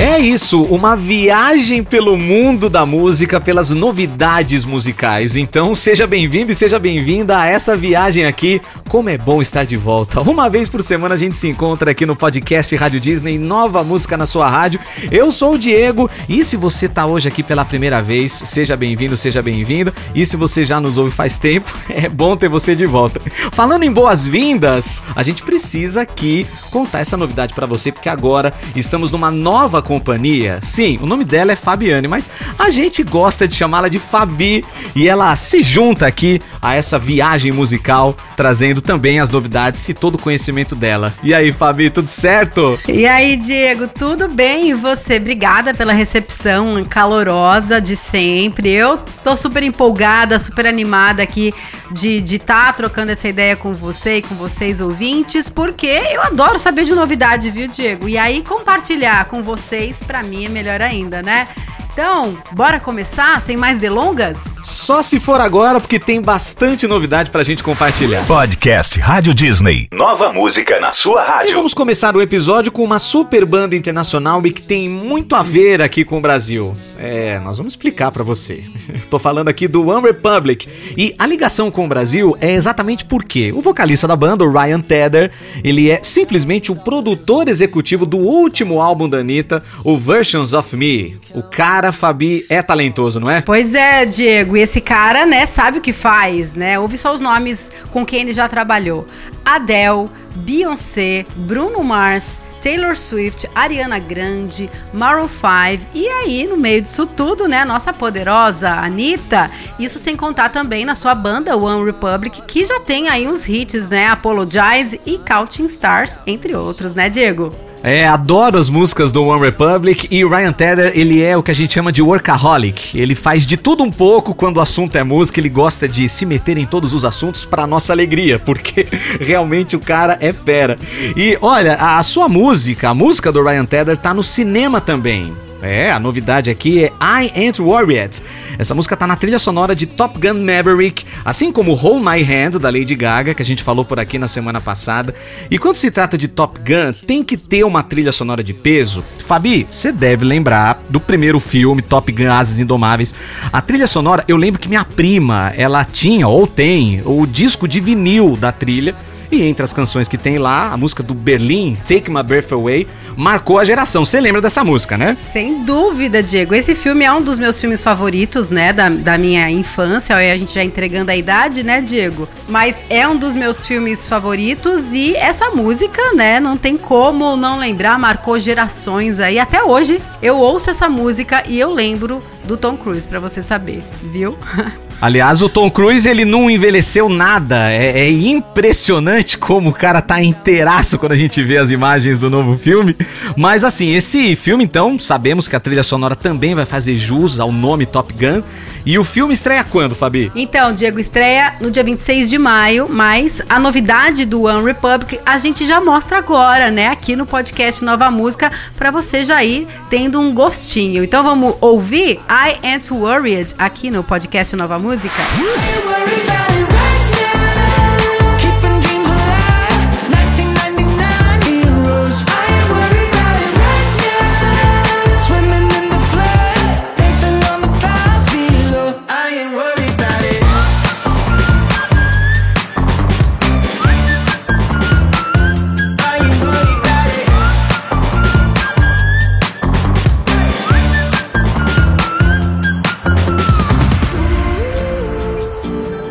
É 0.00 0.18
isso, 0.18 0.62
uma 0.62 0.96
viagem 0.96 1.84
pelo 1.84 2.16
mundo 2.16 2.70
da 2.70 2.86
música, 2.86 3.38
pelas 3.38 3.68
novidades 3.68 4.64
musicais. 4.64 5.36
Então, 5.36 5.74
seja 5.74 6.06
bem-vindo 6.06 6.50
e 6.50 6.54
seja 6.54 6.78
bem-vinda 6.78 7.38
a 7.38 7.46
essa 7.46 7.76
viagem 7.76 8.24
aqui. 8.24 8.62
Como 8.90 9.08
é 9.08 9.16
bom 9.16 9.40
estar 9.40 9.64
de 9.64 9.76
volta. 9.76 10.20
Uma 10.20 10.50
vez 10.50 10.68
por 10.68 10.82
semana 10.82 11.14
a 11.14 11.16
gente 11.16 11.36
se 11.36 11.46
encontra 11.46 11.92
aqui 11.92 12.04
no 12.04 12.16
podcast 12.16 12.74
Rádio 12.74 12.98
Disney, 12.98 13.38
nova 13.38 13.84
música 13.84 14.16
na 14.16 14.26
sua 14.26 14.48
rádio. 14.48 14.80
Eu 15.12 15.30
sou 15.30 15.54
o 15.54 15.58
Diego 15.58 16.10
e 16.28 16.44
se 16.44 16.56
você 16.56 16.88
tá 16.88 17.06
hoje 17.06 17.28
aqui 17.28 17.40
pela 17.40 17.64
primeira 17.64 18.02
vez, 18.02 18.32
seja 18.32 18.76
bem-vindo, 18.76 19.16
seja 19.16 19.40
bem-vindo. 19.40 19.94
E 20.12 20.26
se 20.26 20.36
você 20.36 20.64
já 20.64 20.80
nos 20.80 20.98
ouve 20.98 21.14
faz 21.14 21.38
tempo, 21.38 21.72
é 21.88 22.08
bom 22.08 22.36
ter 22.36 22.48
você 22.48 22.74
de 22.74 22.84
volta. 22.84 23.20
Falando 23.52 23.84
em 23.84 23.92
boas-vindas, 23.92 25.04
a 25.14 25.22
gente 25.22 25.44
precisa 25.44 26.02
aqui 26.02 26.44
contar 26.72 26.98
essa 26.98 27.16
novidade 27.16 27.54
para 27.54 27.66
você 27.66 27.92
porque 27.92 28.08
agora 28.08 28.52
estamos 28.74 29.12
numa 29.12 29.30
nova 29.30 29.80
companhia. 29.80 30.58
Sim, 30.62 30.98
o 31.00 31.06
nome 31.06 31.24
dela 31.24 31.52
é 31.52 31.56
Fabiane, 31.56 32.08
mas 32.08 32.28
a 32.58 32.70
gente 32.70 33.04
gosta 33.04 33.46
de 33.46 33.54
chamá-la 33.54 33.86
de 33.86 34.00
Fabi 34.00 34.64
e 34.96 35.06
ela 35.06 35.36
se 35.36 35.62
junta 35.62 36.08
aqui 36.08 36.42
a 36.60 36.74
essa 36.74 36.98
viagem 36.98 37.52
musical, 37.52 38.16
trazendo 38.36 38.79
também 38.80 39.20
as 39.20 39.30
novidades 39.30 39.88
e 39.88 39.94
todo 39.94 40.14
o 40.14 40.18
conhecimento 40.18 40.74
dela. 40.74 41.12
E 41.22 41.34
aí, 41.34 41.52
Fabi, 41.52 41.90
tudo 41.90 42.08
certo? 42.08 42.78
E 42.88 43.06
aí, 43.06 43.36
Diego, 43.36 43.88
tudo 43.88 44.28
bem? 44.28 44.70
E 44.70 44.74
você? 44.74 45.16
Obrigada 45.16 45.74
pela 45.74 45.92
recepção 45.92 46.84
calorosa 46.84 47.80
de 47.80 47.96
sempre. 47.96 48.70
Eu 48.70 48.98
tô 49.22 49.36
super 49.36 49.62
empolgada, 49.62 50.38
super 50.38 50.66
animada 50.66 51.22
aqui 51.22 51.52
de 51.90 52.18
estar 52.18 52.66
tá 52.66 52.72
trocando 52.72 53.12
essa 53.12 53.28
ideia 53.28 53.56
com 53.56 53.72
você 53.72 54.16
e 54.16 54.22
com 54.22 54.34
vocês 54.34 54.80
ouvintes, 54.80 55.48
porque 55.48 55.86
eu 55.86 56.22
adoro 56.22 56.58
saber 56.58 56.84
de 56.84 56.94
novidade, 56.94 57.50
viu, 57.50 57.68
Diego? 57.68 58.08
E 58.08 58.16
aí 58.16 58.42
compartilhar 58.42 59.24
com 59.26 59.42
vocês, 59.42 60.02
para 60.02 60.22
mim 60.22 60.44
é 60.44 60.48
melhor 60.48 60.80
ainda, 60.80 61.22
né? 61.22 61.48
Então, 61.92 62.38
bora 62.52 62.78
começar 62.78 63.40
sem 63.42 63.56
mais 63.56 63.78
delongas? 63.78 64.56
Só 64.80 65.02
se 65.02 65.20
for 65.20 65.42
agora, 65.42 65.78
porque 65.78 65.98
tem 65.98 66.22
bastante 66.22 66.86
novidade 66.86 67.30
pra 67.30 67.42
gente 67.42 67.62
compartilhar. 67.62 68.26
Podcast 68.26 68.98
Rádio 68.98 69.34
Disney. 69.34 69.88
Nova 69.92 70.32
música 70.32 70.80
na 70.80 70.90
sua 70.90 71.22
rádio. 71.22 71.50
E 71.50 71.54
vamos 71.54 71.74
começar 71.74 72.16
o 72.16 72.22
episódio 72.22 72.72
com 72.72 72.82
uma 72.82 72.98
super 72.98 73.44
banda 73.44 73.76
internacional 73.76 74.44
e 74.46 74.50
que 74.50 74.62
tem 74.62 74.88
muito 74.88 75.36
a 75.36 75.42
ver 75.42 75.82
aqui 75.82 76.02
com 76.02 76.16
o 76.16 76.20
Brasil. 76.20 76.74
É, 76.98 77.38
nós 77.40 77.58
vamos 77.58 77.74
explicar 77.74 78.10
para 78.10 78.24
você. 78.24 78.64
Estou 78.96 79.20
falando 79.20 79.48
aqui 79.48 79.68
do 79.68 79.86
One 79.86 80.06
Republic. 80.06 80.66
E 80.96 81.14
a 81.18 81.26
ligação 81.26 81.70
com 81.70 81.84
o 81.84 81.88
Brasil 81.88 82.34
é 82.40 82.52
exatamente 82.52 83.04
porque 83.04 83.52
o 83.52 83.60
vocalista 83.60 84.08
da 84.08 84.16
banda, 84.16 84.44
o 84.44 84.50
Ryan 84.50 84.80
Tedder, 84.80 85.30
ele 85.62 85.90
é 85.90 86.00
simplesmente 86.02 86.72
o 86.72 86.76
produtor 86.76 87.48
executivo 87.48 88.06
do 88.06 88.16
último 88.16 88.80
álbum 88.80 89.10
da 89.10 89.18
Anitta, 89.18 89.62
o 89.84 89.98
Versions 89.98 90.54
of 90.54 90.74
Me. 90.74 91.18
O 91.34 91.42
cara, 91.42 91.92
Fabi, 91.92 92.46
é 92.48 92.62
talentoso, 92.62 93.20
não 93.20 93.30
é? 93.30 93.42
Pois 93.42 93.74
é, 93.74 94.06
Diego. 94.06 94.56
E 94.56 94.69
esse 94.70 94.80
cara, 94.80 95.26
né, 95.26 95.46
sabe 95.46 95.78
o 95.78 95.80
que 95.80 95.92
faz, 95.92 96.54
né? 96.54 96.78
Ouve 96.78 96.96
só 96.96 97.12
os 97.12 97.20
nomes 97.20 97.72
com 97.90 98.06
quem 98.06 98.20
ele 98.20 98.32
já 98.32 98.48
trabalhou. 98.48 99.04
Adele, 99.44 100.08
Beyoncé, 100.36 101.26
Bruno 101.34 101.82
Mars, 101.82 102.40
Taylor 102.62 102.96
Swift, 102.96 103.50
Ariana 103.52 103.98
Grande, 103.98 104.70
Maroon 104.92 105.26
5 105.26 105.90
e 105.92 106.06
aí 106.06 106.46
no 106.46 106.56
meio 106.56 106.80
disso 106.80 107.04
tudo, 107.04 107.48
né, 107.48 107.62
a 107.62 107.64
nossa 107.64 107.92
poderosa 107.92 108.70
Anitta, 108.70 109.50
isso 109.76 109.98
sem 109.98 110.14
contar 110.14 110.50
também 110.50 110.84
na 110.84 110.94
sua 110.94 111.16
banda 111.16 111.56
One 111.56 111.84
Republic, 111.84 112.40
que 112.46 112.64
já 112.64 112.78
tem 112.78 113.08
aí 113.08 113.26
uns 113.26 113.48
hits, 113.48 113.90
né, 113.90 114.06
Apologize 114.06 115.00
e 115.04 115.18
Counting 115.18 115.66
Stars, 115.66 116.20
entre 116.24 116.54
outros, 116.54 116.94
né, 116.94 117.10
Diego? 117.10 117.52
É, 117.82 118.06
adoro 118.06 118.58
as 118.58 118.68
músicas 118.68 119.10
do 119.10 119.24
One 119.24 119.40
Republic 119.42 120.06
e 120.10 120.22
o 120.24 120.28
Ryan 120.28 120.52
Tedder, 120.52 120.92
ele 120.94 121.22
é 121.22 121.36
o 121.36 121.42
que 121.42 121.50
a 121.50 121.54
gente 121.54 121.72
chama 121.72 121.90
de 121.90 122.02
workaholic. 122.02 122.98
Ele 122.98 123.14
faz 123.14 123.46
de 123.46 123.56
tudo 123.56 123.82
um 123.82 123.90
pouco 123.90 124.34
quando 124.34 124.58
o 124.58 124.60
assunto 124.60 124.96
é 124.96 125.02
música, 125.02 125.40
ele 125.40 125.48
gosta 125.48 125.88
de 125.88 126.08
se 126.08 126.26
meter 126.26 126.58
em 126.58 126.66
todos 126.66 126.92
os 126.92 127.04
assuntos 127.04 127.46
para 127.46 127.66
nossa 127.66 127.92
alegria, 127.92 128.38
porque 128.44 128.86
realmente 129.18 129.76
o 129.76 129.80
cara 129.80 130.18
é 130.20 130.32
fera. 130.32 130.78
E 131.16 131.38
olha, 131.40 131.74
a 131.74 132.02
sua 132.02 132.28
música, 132.28 132.90
a 132.90 132.94
música 132.94 133.32
do 133.32 133.42
Ryan 133.42 133.64
Tedder 133.64 133.96
tá 133.96 134.12
no 134.12 134.22
cinema 134.22 134.80
também. 134.80 135.34
É, 135.62 135.90
a 135.90 135.98
novidade 135.98 136.50
aqui 136.50 136.84
é 136.84 136.92
I 137.00 137.32
Ain't 137.36 137.60
Worried. 137.60 138.22
Essa 138.58 138.74
música 138.74 138.96
tá 138.96 139.06
na 139.06 139.16
trilha 139.16 139.38
sonora 139.38 139.74
de 139.74 139.86
Top 139.86 140.18
Gun 140.18 140.42
Maverick, 140.42 141.04
assim 141.24 141.52
como 141.52 141.74
Hold 141.74 142.02
My 142.02 142.22
Hand 142.22 142.58
da 142.58 142.70
Lady 142.70 142.94
Gaga, 142.94 143.34
que 143.34 143.42
a 143.42 143.44
gente 143.44 143.62
falou 143.62 143.84
por 143.84 143.98
aqui 143.98 144.18
na 144.18 144.28
semana 144.28 144.60
passada. 144.60 145.14
E 145.50 145.58
quando 145.58 145.76
se 145.76 145.90
trata 145.90 146.16
de 146.16 146.28
Top 146.28 146.58
Gun, 146.58 146.92
tem 147.06 147.22
que 147.22 147.36
ter 147.36 147.64
uma 147.64 147.82
trilha 147.82 148.12
sonora 148.12 148.42
de 148.42 148.54
peso. 148.54 149.04
Fabi, 149.18 149.66
você 149.70 149.92
deve 149.92 150.24
lembrar 150.24 150.82
do 150.88 150.98
primeiro 150.98 151.38
filme 151.38 151.82
Top 151.82 152.10
Gun 152.10 152.30
Asas 152.30 152.58
Indomáveis. 152.58 153.14
A 153.52 153.60
trilha 153.60 153.86
sonora, 153.86 154.24
eu 154.26 154.36
lembro 154.36 154.60
que 154.60 154.68
minha 154.68 154.84
prima, 154.84 155.52
ela 155.56 155.84
tinha 155.84 156.26
ou 156.26 156.46
tem 156.46 157.02
o 157.04 157.26
disco 157.26 157.68
de 157.68 157.80
vinil 157.80 158.36
da 158.36 158.50
trilha. 158.50 158.94
E 159.30 159.42
entre 159.42 159.62
as 159.62 159.72
canções 159.72 160.08
que 160.08 160.18
tem 160.18 160.38
lá, 160.38 160.72
a 160.72 160.76
música 160.76 161.02
do 161.02 161.14
Berlim, 161.14 161.76
Take 161.86 162.10
My 162.10 162.22
Breath 162.22 162.52
Away, 162.52 162.86
marcou 163.16 163.58
a 163.58 163.64
geração. 163.64 164.04
Você 164.04 164.20
lembra 164.20 164.40
dessa 164.40 164.64
música, 164.64 164.98
né? 164.98 165.16
Sem 165.20 165.62
dúvida, 165.62 166.22
Diego. 166.22 166.54
Esse 166.54 166.74
filme 166.74 167.04
é 167.04 167.12
um 167.12 167.22
dos 167.22 167.38
meus 167.38 167.60
filmes 167.60 167.82
favoritos, 167.82 168.50
né? 168.50 168.72
Da, 168.72 168.88
da 168.88 169.16
minha 169.16 169.48
infância. 169.48 170.16
Olha, 170.16 170.32
a 170.32 170.36
gente 170.36 170.52
já 170.52 170.64
entregando 170.64 171.10
a 171.12 171.16
idade, 171.16 171.62
né, 171.62 171.80
Diego? 171.80 172.28
Mas 172.48 172.84
é 172.90 173.06
um 173.06 173.16
dos 173.16 173.34
meus 173.34 173.64
filmes 173.64 174.08
favoritos 174.08 174.92
e 174.92 175.14
essa 175.14 175.50
música, 175.50 176.02
né? 176.14 176.40
Não 176.40 176.56
tem 176.56 176.76
como 176.76 177.36
não 177.36 177.58
lembrar, 177.58 177.98
marcou 177.98 178.38
gerações 178.38 179.20
aí. 179.20 179.38
Até 179.38 179.62
hoje 179.62 180.00
eu 180.20 180.36
ouço 180.36 180.70
essa 180.70 180.88
música 180.88 181.44
e 181.46 181.58
eu 181.58 181.72
lembro 181.72 182.22
do 182.44 182.56
Tom 182.56 182.76
Cruise, 182.76 183.06
para 183.06 183.20
você 183.20 183.42
saber, 183.42 183.82
viu? 184.02 184.36
Aliás, 185.00 185.40
o 185.40 185.48
Tom 185.48 185.70
Cruise 185.70 186.06
ele 186.06 186.26
não 186.26 186.50
envelheceu 186.50 187.08
nada. 187.08 187.70
É, 187.72 188.00
é, 188.00 188.10
impressionante 188.10 189.38
como 189.38 189.70
o 189.70 189.72
cara 189.72 190.02
tá 190.02 190.22
inteiraço 190.22 190.98
quando 190.98 191.12
a 191.12 191.16
gente 191.16 191.42
vê 191.42 191.56
as 191.56 191.70
imagens 191.70 192.18
do 192.18 192.28
novo 192.28 192.58
filme. 192.58 192.94
Mas 193.34 193.64
assim, 193.64 193.94
esse 193.94 194.36
filme 194.36 194.62
então, 194.62 194.98
sabemos 194.98 195.48
que 195.48 195.56
a 195.56 195.60
trilha 195.60 195.82
sonora 195.82 196.14
também 196.14 196.54
vai 196.54 196.66
fazer 196.66 196.98
jus 196.98 197.40
ao 197.40 197.50
nome 197.50 197.86
Top 197.86 198.12
Gun. 198.12 198.42
E 198.84 198.98
o 198.98 199.04
filme 199.04 199.32
estreia 199.34 199.62
quando, 199.62 199.94
Fabi? 199.94 200.32
Então, 200.34 200.72
Diego, 200.72 200.98
estreia 200.98 201.54
no 201.60 201.70
dia 201.70 201.84
26 201.84 202.30
de 202.30 202.38
maio, 202.38 202.88
mas 202.88 203.42
a 203.48 203.58
novidade 203.58 204.24
do 204.24 204.42
One 204.44 204.64
Republic 204.64 205.20
a 205.24 205.36
gente 205.36 205.66
já 205.66 205.80
mostra 205.80 206.18
agora, 206.18 206.70
né? 206.70 206.88
Aqui 206.88 207.14
no 207.14 207.26
podcast 207.26 207.84
Nova 207.84 208.10
Música, 208.10 208.50
para 208.76 208.90
você 208.90 209.22
já 209.22 209.44
ir 209.44 209.66
tendo 209.90 210.20
um 210.20 210.32
gostinho. 210.32 211.04
Então 211.04 211.22
vamos 211.22 211.54
ouvir 211.60 212.20
I 212.32 212.60
Ain't 212.62 212.92
Worried 212.92 213.56
aqui 213.58 213.90
no 213.90 214.04
podcast 214.04 214.54
Nova 214.54 214.78
Música? 214.78 215.20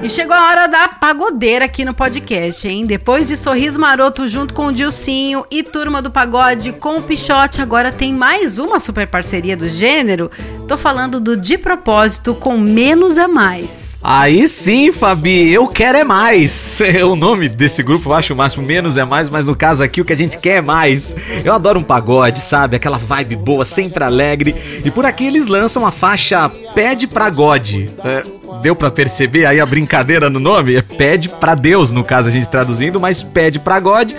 Chegou 0.09 0.35
a 0.35 0.47
hora 0.47 0.67
da 0.67 0.87
pagodeira 0.87 1.65
aqui 1.65 1.85
no 1.85 1.93
podcast, 1.93 2.67
hein? 2.67 2.83
Depois 2.83 3.27
de 3.27 3.37
Sorriso 3.37 3.79
Maroto 3.79 4.27
junto 4.27 4.55
com 4.55 4.65
o 4.65 4.73
Dilcinho 4.73 5.45
e 5.51 5.61
Turma 5.61 6.01
do 6.01 6.09
Pagode 6.09 6.71
com 6.71 6.97
o 6.97 7.03
Pichote, 7.03 7.61
agora 7.61 7.91
tem 7.91 8.11
mais 8.11 8.57
uma 8.57 8.79
super 8.79 9.07
parceria 9.07 9.56
do 9.56 9.69
gênero. 9.69 10.31
Tô 10.69 10.77
falando 10.77 11.19
do 11.19 11.36
De 11.36 11.57
Propósito 11.57 12.36
com 12.36 12.56
Menos 12.56 13.18
é 13.18 13.25
Mais. 13.25 13.98
Aí 14.04 14.48
sim, 14.48 14.92
Fabi, 14.92 15.50
eu 15.50 15.68
quero 15.68 15.98
é 15.98 16.04
mais. 16.04 16.80
O 17.10 17.16
nome 17.16 17.50
desse 17.50 17.81
grupo 17.81 18.10
eu 18.10 18.13
acho 18.13 18.36
o 18.36 18.38
máximo, 18.38 18.63
Menos 18.63 18.95
é 18.95 19.04
Mais, 19.04 19.31
mas 19.31 19.45
no 19.45 19.56
caso 19.56 19.81
aqui 19.81 20.00
o 20.00 20.06
que 20.06 20.13
a 20.13 20.16
gente 20.16 20.38
quer 20.38 20.57
é 20.57 20.62
mais. 20.62 21.16
Eu 21.44 21.54
adoro 21.54 21.80
um 21.80 21.83
pagode, 21.83 22.39
sabe? 22.39 22.75
Aquela 22.75 23.00
vibe 23.00 23.36
boa, 23.36 23.66
sempre 23.66 24.04
alegre. 24.04 24.56
E 24.86 24.92
por 24.92 25.07
aqui 25.07 25.25
eles 25.25 25.48
lançam 25.48 25.88
a 25.88 25.92
faixa 25.92 26.48
Pede 26.75 27.07
Pra 27.07 27.31
God. 27.31 27.68
É, 28.06 28.24
deu 28.62 28.75
para 28.75 28.92
perceber 28.92 29.48
aí 29.48 29.60
a 29.60 29.65
brincadeira 29.65 30.30
no 30.30 30.39
nome? 30.39 30.75
É 30.75 30.83
pede 30.83 31.30
para 31.30 31.56
Deus, 31.56 31.92
no 31.92 32.04
caso 32.04 32.30
a 32.30 32.31
gente 32.31 32.48
traduzindo, 32.48 33.00
mas 33.00 33.24
pede 33.24 33.57
para 33.57 33.80
God 33.80 34.13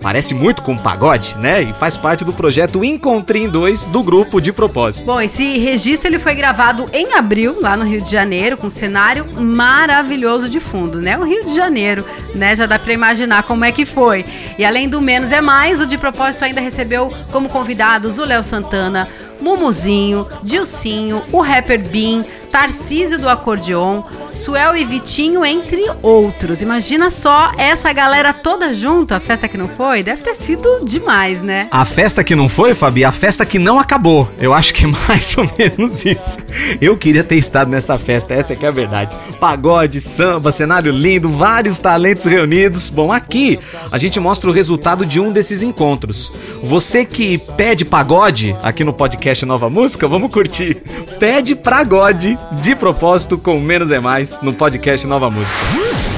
Parece 0.00 0.34
muito 0.34 0.62
com 0.62 0.76
pagode, 0.76 1.36
né? 1.36 1.62
E 1.62 1.74
faz 1.74 1.96
parte 1.96 2.24
do 2.24 2.32
projeto 2.32 2.82
Encontrim 2.82 3.48
2 3.48 3.86
do 3.86 4.02
grupo 4.02 4.40
de 4.40 4.50
propósito. 4.50 5.04
Bom, 5.04 5.20
esse 5.20 5.58
registro 5.58 6.08
ele 6.08 6.18
foi 6.18 6.34
gravado 6.34 6.86
em 6.92 7.12
abril, 7.14 7.60
lá 7.60 7.76
no 7.76 7.84
Rio 7.84 8.00
de 8.00 8.10
Janeiro, 8.10 8.56
com 8.56 8.68
um 8.68 8.70
cenário 8.70 9.26
maravilhoso 9.38 10.48
de 10.48 10.58
fundo, 10.58 11.00
né? 11.00 11.18
O 11.18 11.24
Rio 11.24 11.44
de 11.44 11.54
Janeiro, 11.54 12.04
né? 12.34 12.56
Já 12.56 12.64
dá 12.64 12.78
pra 12.78 12.94
imaginar 12.94 13.42
como 13.42 13.64
é 13.64 13.70
que 13.70 13.84
foi. 13.84 14.24
E 14.58 14.64
além 14.64 14.88
do 14.88 15.02
Menos 15.02 15.32
é 15.32 15.40
Mais, 15.42 15.80
o 15.80 15.86
de 15.86 15.98
propósito 15.98 16.44
ainda 16.44 16.60
recebeu 16.62 17.12
como 17.30 17.50
convidados 17.50 18.18
o 18.18 18.24
Léo 18.24 18.42
Santana, 18.42 19.06
Mumuzinho, 19.40 20.26
Dilcinho, 20.42 21.22
o 21.30 21.40
rapper 21.40 21.80
Bean, 21.80 22.22
Tarcísio 22.50 23.18
do 23.18 23.28
Acordeon, 23.28 24.02
Suel 24.34 24.76
e 24.76 24.84
Vitinho, 24.84 25.44
entre 25.44 25.84
outros. 26.02 26.62
Imagina 26.62 27.10
só 27.10 27.52
essa 27.56 27.92
galera 27.92 28.32
toda 28.32 28.74
junto, 28.74 29.12
a 29.12 29.20
festa 29.20 29.48
que 29.48 29.56
não 29.56 29.68
foi, 29.68 30.02
deve 30.02 30.22
ter 30.22 30.34
sido 30.34 30.84
demais, 30.84 31.42
né? 31.42 31.68
A 31.70 31.84
festa 31.84 32.24
que 32.24 32.34
não 32.34 32.48
foi, 32.48 32.74
Fabi, 32.74 33.04
a 33.04 33.12
festa 33.12 33.46
que 33.46 33.58
não 33.58 33.78
acabou. 33.78 34.28
Eu 34.38 34.52
acho 34.52 34.74
que 34.74 34.84
é 34.84 34.86
mais 35.08 35.36
ou 35.38 35.48
menos 35.58 36.04
isso. 36.04 36.38
Eu 36.80 36.96
queria 36.96 37.22
ter 37.22 37.36
estado 37.36 37.70
nessa 37.70 37.98
festa, 37.98 38.34
essa 38.34 38.52
é 38.52 38.56
que 38.56 38.64
é 38.64 38.68
a 38.68 38.72
verdade. 38.72 39.16
Pagode, 39.38 40.00
samba, 40.00 40.50
cenário 40.50 40.92
lindo, 40.92 41.28
vários 41.28 41.78
talentos 41.78 42.24
reunidos. 42.24 42.88
Bom, 42.88 43.12
aqui 43.12 43.58
a 43.90 43.98
gente 43.98 44.18
mostra 44.18 44.50
o 44.50 44.52
resultado 44.52 45.06
de 45.06 45.20
um 45.20 45.32
desses 45.32 45.62
encontros. 45.62 46.32
Você 46.62 47.04
que 47.04 47.38
pede 47.56 47.84
pagode 47.84 48.56
aqui 48.62 48.84
no 48.84 48.92
podcast 48.92 49.44
Nova 49.46 49.70
Música, 49.70 50.08
vamos 50.08 50.32
curtir. 50.32 50.82
Pede 51.18 51.54
pagode 51.54 52.38
de 52.52 52.74
propósito 52.74 53.38
com 53.38 53.58
menos 53.60 53.90
é 53.90 54.00
mais 54.00 54.40
no 54.42 54.52
podcast 54.52 55.06
Nova 55.06 55.30
Música. 55.30 55.66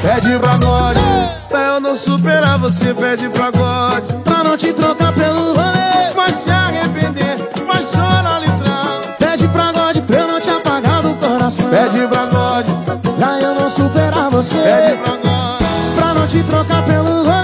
Pede 0.02 0.38
pagode, 0.38 1.00
pra 1.48 1.60
eu 1.60 1.80
não 1.80 1.94
superar 1.94 2.58
você, 2.58 2.92
pede 2.94 3.28
pagode. 3.28 4.12
Pra 4.24 4.42
não 4.44 4.56
te 4.56 4.72
trocar 4.72 5.12
pelo 5.12 5.54
rolê, 5.54 6.12
vai 6.14 6.32
se 6.32 6.50
arrepender, 6.50 7.36
vai 7.66 7.82
chorar 7.84 8.40
litrão. 8.40 9.00
Pede 9.19 9.48
pagode, 9.48 10.00
pra 10.02 10.16
eu 10.16 10.28
não 10.28 10.40
te 10.40 10.50
apagar 10.50 11.02
do 11.02 11.14
coração. 11.14 11.69
Pede 11.70 12.06
pagode, 12.08 12.72
pra 13.16 13.40
eu 13.40 13.54
não 13.54 13.70
superar 13.70 14.30
você. 14.30 14.58
Pede 14.58 14.96
pagode, 14.98 15.64
pra 15.94 16.14
não 16.14 16.26
te 16.26 16.42
trocar 16.42 16.82
pelo 16.84 17.22
rolê, 17.25 17.41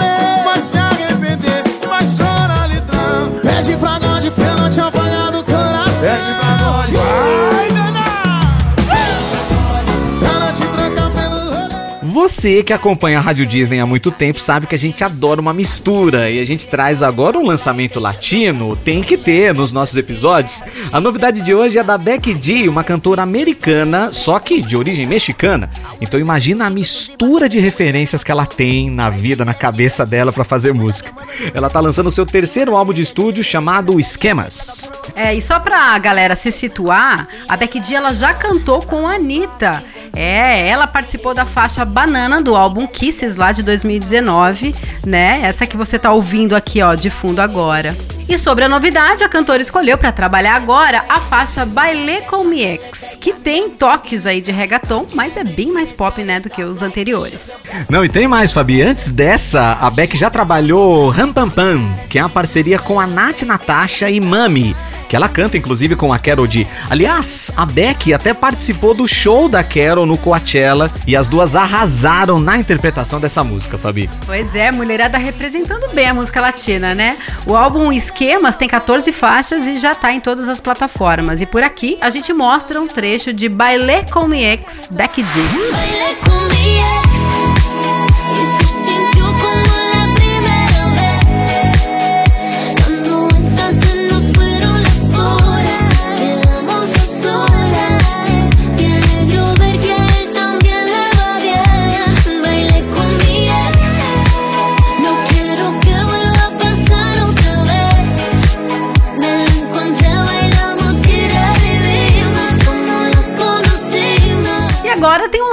Você 12.28 12.62
que 12.62 12.74
acompanha 12.74 13.16
a 13.16 13.22
Rádio 13.22 13.46
Disney 13.46 13.80
há 13.80 13.86
muito 13.86 14.10
tempo 14.10 14.38
sabe 14.38 14.66
que 14.66 14.74
a 14.74 14.78
gente 14.78 15.02
adora 15.02 15.40
uma 15.40 15.54
mistura 15.54 16.28
e 16.30 16.38
a 16.38 16.44
gente 16.44 16.68
traz 16.68 17.02
agora 17.02 17.38
um 17.38 17.46
lançamento 17.46 17.98
latino, 17.98 18.76
tem 18.76 19.02
que 19.02 19.16
ter 19.16 19.54
nos 19.54 19.72
nossos 19.72 19.96
episódios. 19.96 20.62
A 20.92 21.00
novidade 21.00 21.40
de 21.40 21.54
hoje 21.54 21.78
é 21.78 21.82
da 21.82 21.96
Becky 21.96 22.36
G, 22.38 22.68
uma 22.68 22.84
cantora 22.84 23.22
americana, 23.22 24.12
só 24.12 24.38
que 24.38 24.60
de 24.60 24.76
origem 24.76 25.06
mexicana. 25.06 25.70
Então 26.02 26.20
imagina 26.20 26.66
a 26.66 26.70
mistura 26.70 27.48
de 27.48 27.60
referências 27.60 28.22
que 28.22 28.30
ela 28.30 28.44
tem 28.44 28.90
na 28.90 29.08
vida, 29.08 29.42
na 29.42 29.54
cabeça 29.54 30.04
dela 30.04 30.30
pra 30.30 30.44
fazer 30.44 30.74
música. 30.74 31.10
Ela 31.54 31.70
tá 31.70 31.80
lançando 31.80 32.10
seu 32.10 32.26
terceiro 32.26 32.76
álbum 32.76 32.92
de 32.92 33.00
estúdio 33.00 33.42
chamado 33.42 33.98
Esquemas. 33.98 34.92
É, 35.16 35.34
e 35.34 35.40
só 35.40 35.58
pra 35.58 35.98
galera 35.98 36.36
se 36.36 36.52
situar, 36.52 37.26
a 37.48 37.56
Becky 37.56 37.82
G 37.82 37.94
ela 37.94 38.12
já 38.12 38.34
cantou 38.34 38.82
com 38.82 39.06
a 39.06 39.14
Anitta. 39.14 39.82
É, 40.14 40.68
ela 40.68 40.86
participou 40.86 41.34
da 41.34 41.44
faixa 41.44 41.84
Banana 41.84 42.42
do 42.42 42.54
álbum 42.54 42.86
Kisses 42.86 43.36
lá 43.36 43.52
de 43.52 43.62
2019, 43.62 44.74
né? 45.04 45.40
Essa 45.42 45.66
que 45.66 45.76
você 45.76 45.98
tá 45.98 46.12
ouvindo 46.12 46.56
aqui, 46.56 46.82
ó, 46.82 46.94
de 46.94 47.10
fundo 47.10 47.40
agora. 47.40 47.96
E 48.28 48.36
sobre 48.36 48.62
a 48.62 48.68
novidade, 48.68 49.24
a 49.24 49.28
cantora 49.28 49.62
escolheu 49.62 49.96
para 49.96 50.12
trabalhar 50.12 50.54
agora 50.54 51.02
a 51.08 51.18
faixa 51.18 51.64
Baile 51.64 52.20
com 52.28 52.44
Mi 52.44 52.60
Ex, 52.60 53.16
que 53.18 53.32
tem 53.32 53.70
toques 53.70 54.26
aí 54.26 54.42
de 54.42 54.52
reggaeton, 54.52 55.06
mas 55.14 55.34
é 55.34 55.42
bem 55.42 55.72
mais 55.72 55.90
pop, 55.90 56.22
né, 56.22 56.38
do 56.38 56.50
que 56.50 56.62
os 56.62 56.82
anteriores. 56.82 57.56
Não, 57.88 58.04
e 58.04 58.08
tem 58.08 58.28
mais, 58.28 58.52
Fabi. 58.52 58.82
Antes 58.82 59.10
dessa, 59.10 59.78
a 59.80 59.88
Beck 59.88 60.14
já 60.14 60.28
trabalhou 60.28 61.08
Ram 61.08 61.32
Pam 61.32 61.48
Pam, 61.48 61.96
que 62.10 62.18
é 62.18 62.22
uma 62.22 62.28
parceria 62.28 62.78
com 62.78 63.00
a 63.00 63.06
Nath 63.06 63.42
Natasha 63.42 64.10
e 64.10 64.20
Mami, 64.20 64.76
que 65.08 65.16
ela 65.16 65.28
canta 65.28 65.56
inclusive 65.56 65.96
com 65.96 66.12
a 66.12 66.18
Carol 66.18 66.46
D. 66.46 66.66
Aliás, 66.90 67.50
a 67.56 67.64
Beck 67.64 68.12
até 68.12 68.34
participou 68.34 68.94
do 68.94 69.08
show 69.08 69.48
da 69.48 69.64
Carol 69.64 70.06
no 70.06 70.18
Coachella 70.18 70.90
e 71.06 71.16
as 71.16 71.28
duas 71.28 71.54
arrasaram 71.54 72.38
na 72.38 72.58
interpretação 72.58 73.20
dessa 73.20 73.42
música, 73.42 73.78
Fabi. 73.78 74.08
Pois 74.26 74.54
é, 74.54 74.70
mulherada 74.70 75.18
representando 75.18 75.92
bem 75.94 76.08
a 76.08 76.14
música 76.14 76.40
latina, 76.40 76.94
né? 76.94 77.16
O 77.46 77.56
álbum 77.56 77.90
Esquemas 77.92 78.56
tem 78.56 78.68
14 78.68 79.10
faixas 79.12 79.66
e 79.66 79.76
já 79.76 79.94
tá 79.94 80.12
em 80.12 80.20
todas 80.20 80.48
as 80.48 80.60
plataformas. 80.60 81.40
E 81.40 81.46
por 81.46 81.62
aqui 81.62 81.98
a 82.00 82.10
gente 82.10 82.32
mostra 82.32 82.80
um 82.80 82.86
trecho 82.86 83.32
de 83.32 83.48
Baile 83.48 84.04
com 84.12 84.26
Mi 84.26 84.44
Ex, 84.44 84.88
Becky 84.92 85.22
G. 85.22 85.38
Bailé 85.70 86.16
con 86.20 86.48
mi 86.48 86.78
ex 86.78 86.97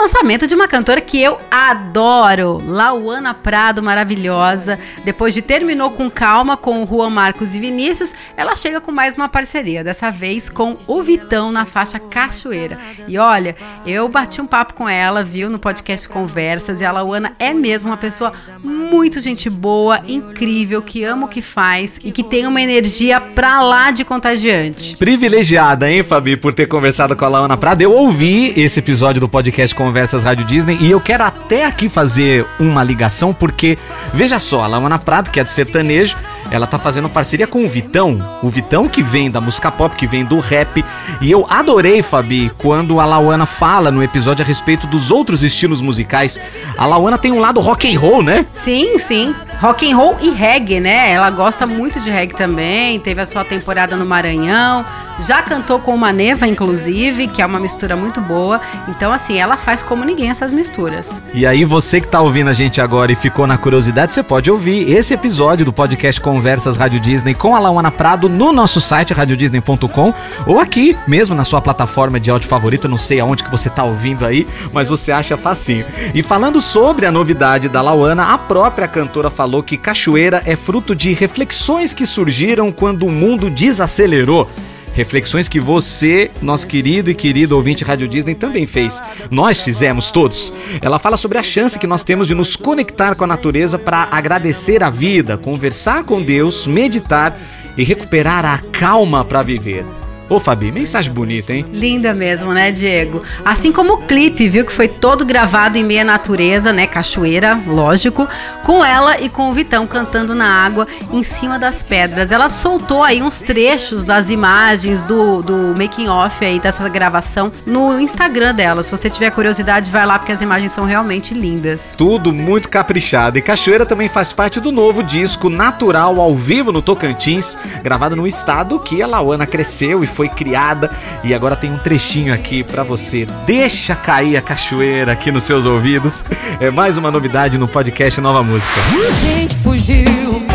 lançamento 0.05 0.45
de 0.45 0.53
uma 0.53 0.67
cantora 0.67 1.01
que 1.01 1.19
eu 1.19 1.39
adoro, 1.49 2.61
Lauana 2.67 3.33
Prado, 3.33 3.81
maravilhosa. 3.81 4.77
Depois 5.03 5.33
de 5.33 5.41
terminou 5.41 5.89
com 5.89 6.11
calma 6.11 6.55
com 6.55 6.83
o 6.83 6.85
Juan 6.85 7.09
Marcos 7.09 7.55
e 7.55 7.59
Vinícius, 7.59 8.13
ela 8.37 8.55
chega 8.55 8.79
com 8.79 8.91
mais 8.91 9.15
uma 9.15 9.27
parceria, 9.27 9.83
dessa 9.83 10.11
vez 10.11 10.47
com 10.47 10.77
o 10.85 11.01
Vitão 11.01 11.51
na 11.51 11.65
faixa 11.65 11.97
Cachoeira. 11.97 12.77
E 13.07 13.17
olha, 13.17 13.55
eu 13.83 14.07
bati 14.07 14.39
um 14.39 14.45
papo 14.45 14.75
com 14.75 14.87
ela, 14.87 15.23
viu, 15.23 15.49
no 15.49 15.57
podcast 15.57 16.07
Conversas, 16.07 16.81
e 16.81 16.85
a 16.85 16.91
Lauana 16.91 17.33
é 17.39 17.51
mesmo 17.51 17.89
uma 17.89 17.97
pessoa 17.97 18.31
muito 18.63 19.19
gente 19.19 19.49
boa, 19.49 20.01
incrível, 20.07 20.83
que 20.83 21.03
ama 21.03 21.25
o 21.25 21.29
que 21.29 21.41
faz 21.41 21.99
e 22.03 22.11
que 22.11 22.21
tem 22.21 22.45
uma 22.45 22.61
energia 22.61 23.19
pra 23.19 23.63
lá 23.63 23.89
de 23.89 24.05
contagiante. 24.05 24.97
Privilegiada, 24.97 25.89
hein, 25.89 26.03
Fabi, 26.03 26.37
por 26.37 26.53
ter 26.53 26.67
conversado 26.67 27.15
com 27.15 27.25
a 27.25 27.27
Laona 27.27 27.57
Prado. 27.57 27.81
Eu 27.81 27.91
ouvi 27.91 28.53
esse 28.55 28.77
episódio 28.77 29.19
do 29.19 29.27
podcast 29.27 29.73
Conversas 29.73 29.94
Rádio 30.23 30.45
Disney 30.45 30.77
e 30.81 30.91
eu 30.91 30.99
quero 30.99 31.23
até 31.23 31.65
aqui 31.65 31.87
fazer 31.87 32.45
uma 32.59 32.83
ligação, 32.83 33.33
porque, 33.33 33.77
veja 34.13 34.37
só, 34.39 34.63
a 34.63 34.67
Laona 34.67 34.99
Prado, 34.99 35.31
que 35.31 35.39
é 35.39 35.43
do 35.43 35.49
sertanejo, 35.49 36.17
ela 36.51 36.67
tá 36.67 36.77
fazendo 36.77 37.09
parceria 37.09 37.47
com 37.47 37.65
o 37.65 37.69
Vitão. 37.69 38.39
O 38.41 38.49
Vitão 38.49 38.87
que 38.87 39.01
vem 39.01 39.29
da 39.31 39.41
música 39.41 39.71
pop, 39.71 39.95
que 39.95 40.07
vem 40.07 40.23
do 40.23 40.39
rap. 40.39 40.83
E 41.21 41.31
eu 41.31 41.45
adorei, 41.49 42.01
Fabi, 42.01 42.51
quando 42.57 42.99
a 42.99 43.05
Lauana 43.05 43.45
fala 43.45 43.91
no 43.91 44.03
episódio 44.03 44.43
a 44.43 44.47
respeito 44.47 44.87
dos 44.87 45.11
outros 45.11 45.43
estilos 45.43 45.81
musicais. 45.81 46.39
A 46.77 46.85
Lauana 46.85 47.17
tem 47.17 47.31
um 47.31 47.39
lado 47.39 47.59
rock 47.59 47.93
and 47.93 47.99
roll, 47.99 48.21
né? 48.21 48.45
Sim, 48.53 48.99
sim. 48.99 49.33
Rock 49.59 49.89
and 49.89 49.95
roll 49.95 50.17
e 50.21 50.29
reggae, 50.31 50.79
né? 50.79 51.11
Ela 51.11 51.29
gosta 51.29 51.65
muito 51.65 51.99
de 51.99 52.09
reggae 52.09 52.35
também. 52.35 52.99
Teve 52.99 53.21
a 53.21 53.25
sua 53.25 53.43
temporada 53.43 53.95
no 53.95 54.05
Maranhão. 54.05 54.85
Já 55.25 55.41
cantou 55.41 55.79
com 55.79 55.95
uma 55.95 56.11
Neva, 56.11 56.45
inclusive, 56.45 57.27
que 57.27 57.41
é 57.41 57.45
uma 57.45 57.59
mistura 57.59 57.95
muito 57.95 58.19
boa. 58.19 58.59
Então, 58.89 59.13
assim, 59.13 59.37
ela 59.37 59.55
faz 59.55 59.81
como 59.81 60.03
ninguém 60.03 60.29
essas 60.29 60.51
misturas. 60.51 61.23
E 61.33 61.45
aí, 61.45 61.63
você 61.63 62.01
que 62.01 62.07
tá 62.07 62.19
ouvindo 62.19 62.49
a 62.49 62.53
gente 62.53 62.81
agora 62.81 63.11
e 63.11 63.15
ficou 63.15 63.47
na 63.47 63.57
curiosidade, 63.57 64.13
você 64.13 64.21
pode 64.21 64.51
ouvir 64.51 64.91
esse 64.91 65.13
episódio 65.13 65.65
do 65.65 65.71
podcast 65.71 66.19
Conversas 66.35 66.75
Rádio 66.75 66.99
Disney 66.99 67.33
com 67.33 67.55
a 67.55 67.59
Lauana 67.59 67.89
Prado 67.89 68.27
no 68.27 68.51
nosso 68.51 68.81
site 68.81 69.13
radiodisney.com 69.13 70.13
ou 70.45 70.59
aqui 70.59 70.97
mesmo 71.07 71.33
na 71.33 71.45
sua 71.45 71.61
plataforma 71.61 72.19
de 72.19 72.29
áudio 72.29 72.49
favorita, 72.49 72.89
não 72.89 72.97
sei 72.97 73.21
aonde 73.21 73.41
que 73.41 73.49
você 73.49 73.69
tá 73.69 73.85
ouvindo 73.85 74.25
aí, 74.25 74.45
mas 74.73 74.89
você 74.89 75.13
acha 75.13 75.37
facinho. 75.37 75.85
E 76.13 76.21
falando 76.21 76.59
sobre 76.59 77.05
a 77.05 77.11
novidade 77.11 77.69
da 77.69 77.81
Lauana, 77.81 78.33
a 78.33 78.37
própria 78.37 78.85
cantora 78.85 79.29
falou 79.29 79.63
que 79.63 79.77
Cachoeira 79.77 80.43
é 80.45 80.57
fruto 80.57 80.93
de 80.93 81.13
reflexões 81.13 81.93
que 81.93 82.05
surgiram 82.05 82.69
quando 82.69 83.03
o 83.03 83.11
mundo 83.11 83.49
desacelerou. 83.49 84.49
Reflexões 84.95 85.49
que 85.49 85.59
você, 85.59 86.31
nosso 86.41 86.65
querido 86.65 87.11
e 87.11 87.13
querido 87.13 87.53
ouvinte 87.53 87.83
Rádio 87.83 88.07
Disney, 88.07 88.33
também 88.33 88.65
fez. 88.65 89.03
Nós 89.29 89.59
fizemos 89.59 90.09
todos. 90.09 90.53
Ela 90.81 90.97
fala 90.97 91.17
sobre 91.17 91.37
a 91.37 91.43
chance 91.43 91.77
que 91.77 91.85
nós 91.85 92.01
temos 92.01 92.29
de 92.29 92.33
nos 92.33 92.55
conectar 92.55 93.13
com 93.13 93.25
a 93.25 93.27
natureza 93.27 93.77
para 93.77 94.07
agradecer 94.09 94.81
a 94.81 94.89
vida, 94.89 95.37
conversar 95.37 96.05
com 96.05 96.23
Deus, 96.23 96.65
meditar 96.65 97.37
e 97.77 97.83
recuperar 97.83 98.45
a 98.45 98.57
calma 98.57 99.25
para 99.25 99.41
viver. 99.41 99.85
Ô, 100.27 100.39
Fabi, 100.39 100.71
mensagem 100.71 101.13
bonita, 101.13 101.53
hein? 101.53 101.65
Linda 101.71 102.11
mesmo, 102.13 102.51
né, 102.51 102.71
Diego? 102.71 103.21
Assim 103.43 103.71
como 103.71 103.93
o 103.93 103.97
clipe, 103.97 104.49
viu? 104.49 104.65
Que 104.65 104.73
foi 104.73 104.87
todo 104.87 105.23
gravado 105.23 105.77
em 105.77 105.83
meia 105.83 106.03
natureza, 106.03 106.73
né? 106.73 106.87
Cachoeira, 106.87 107.59
lógico. 107.67 108.27
Com 108.63 108.83
ela 108.83 109.21
e 109.21 109.29
com 109.29 109.49
o 109.49 109.53
Vitão 109.53 109.85
cantando 109.85 110.33
na 110.33 110.47
água 110.47 110.87
em 111.13 111.23
cima 111.23 111.59
das 111.59 111.83
pedras. 111.83 112.31
Ela 112.31 112.49
soltou 112.49 113.03
aí 113.03 113.21
uns 113.21 113.43
trechos 113.43 114.03
das 114.03 114.31
imagens 114.31 115.03
do, 115.03 115.43
do 115.43 115.75
making 115.77 116.07
off 116.07 116.43
aí 116.43 116.59
dessa 116.59 116.89
gravação 116.89 117.51
no 117.67 117.99
Instagram 117.99 118.55
dela. 118.55 118.81
Se 118.81 118.89
você 118.89 119.11
tiver 119.11 119.29
curiosidade, 119.29 119.91
vai 119.91 120.07
lá 120.07 120.17
porque 120.17 120.31
as 120.31 120.41
imagens 120.41 120.71
são 120.71 120.85
realmente 120.85 121.35
lindas. 121.35 121.93
Tudo 121.95 122.33
muito 122.33 122.67
caprichado. 122.67 123.37
E 123.37 123.43
Cachoeira 123.43 123.85
também 123.85 124.09
faz 124.09 124.33
parte 124.33 124.59
do 124.59 124.71
novo 124.71 125.03
disco 125.03 125.51
Natural 125.51 126.19
ao 126.19 126.33
vivo 126.35 126.71
no 126.71 126.81
Tocantins, 126.81 127.55
gravado 127.83 128.15
no 128.15 128.25
estado 128.25 128.79
que 128.79 129.03
a 129.03 129.07
Lauana 129.07 129.45
cresceu 129.45 130.03
e 130.03 130.14
foi 130.15 130.29
criada. 130.29 130.89
E 131.23 131.33
agora 131.33 131.55
tem 131.55 131.71
um 131.71 131.77
trechinho 131.77 132.33
aqui 132.33 132.63
pra 132.63 132.83
você. 132.83 133.27
Deixa 133.45 133.95
cair 133.95 134.37
a 134.37 134.41
cachoeira 134.41 135.11
aqui 135.11 135.31
nos 135.31 135.43
seus 135.43 135.65
ouvidos. 135.65 136.23
É 136.59 136.71
mais 136.71 136.97
uma 136.97 137.11
novidade 137.11 137.57
no 137.57 137.67
podcast 137.67 138.19
Nova 138.21 138.41
Música. 138.41 138.81
A 139.07 139.11
gente 139.13 139.55
fugiu 139.55 140.54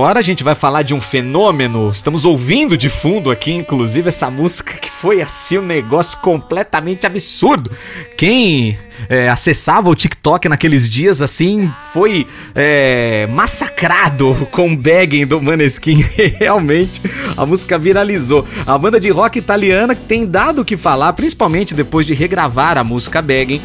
agora 0.00 0.18
a 0.18 0.22
gente 0.22 0.42
vai 0.42 0.54
falar 0.54 0.80
de 0.80 0.94
um 0.94 1.00
fenômeno. 1.00 1.90
Estamos 1.90 2.24
ouvindo 2.24 2.74
de 2.74 2.88
fundo 2.88 3.30
aqui, 3.30 3.52
inclusive, 3.52 4.08
essa 4.08 4.30
música 4.30 4.78
que 4.78 4.90
foi 4.90 5.20
assim 5.20 5.58
um 5.58 5.62
negócio 5.62 6.18
completamente 6.20 7.06
absurdo. 7.06 7.70
Quem 8.16 8.78
é, 9.10 9.28
acessava 9.28 9.90
o 9.90 9.94
TikTok 9.94 10.48
naqueles 10.48 10.88
dias 10.88 11.20
assim 11.20 11.70
foi 11.92 12.26
é, 12.54 13.26
massacrado 13.30 14.34
com 14.50 14.72
o 14.72 14.76
Begging 14.76 15.26
do 15.26 15.40
Maneskin. 15.40 16.02
Realmente 16.40 17.02
a 17.36 17.44
música 17.44 17.78
viralizou. 17.78 18.46
A 18.66 18.78
banda 18.78 18.98
de 18.98 19.10
rock 19.10 19.38
italiana 19.38 19.94
tem 19.94 20.26
dado 20.26 20.62
o 20.62 20.64
que 20.64 20.78
falar, 20.78 21.12
principalmente 21.12 21.74
depois 21.74 22.06
de 22.06 22.14
regravar 22.14 22.78
a 22.78 22.84
música 22.84 23.20
Begging, 23.20 23.60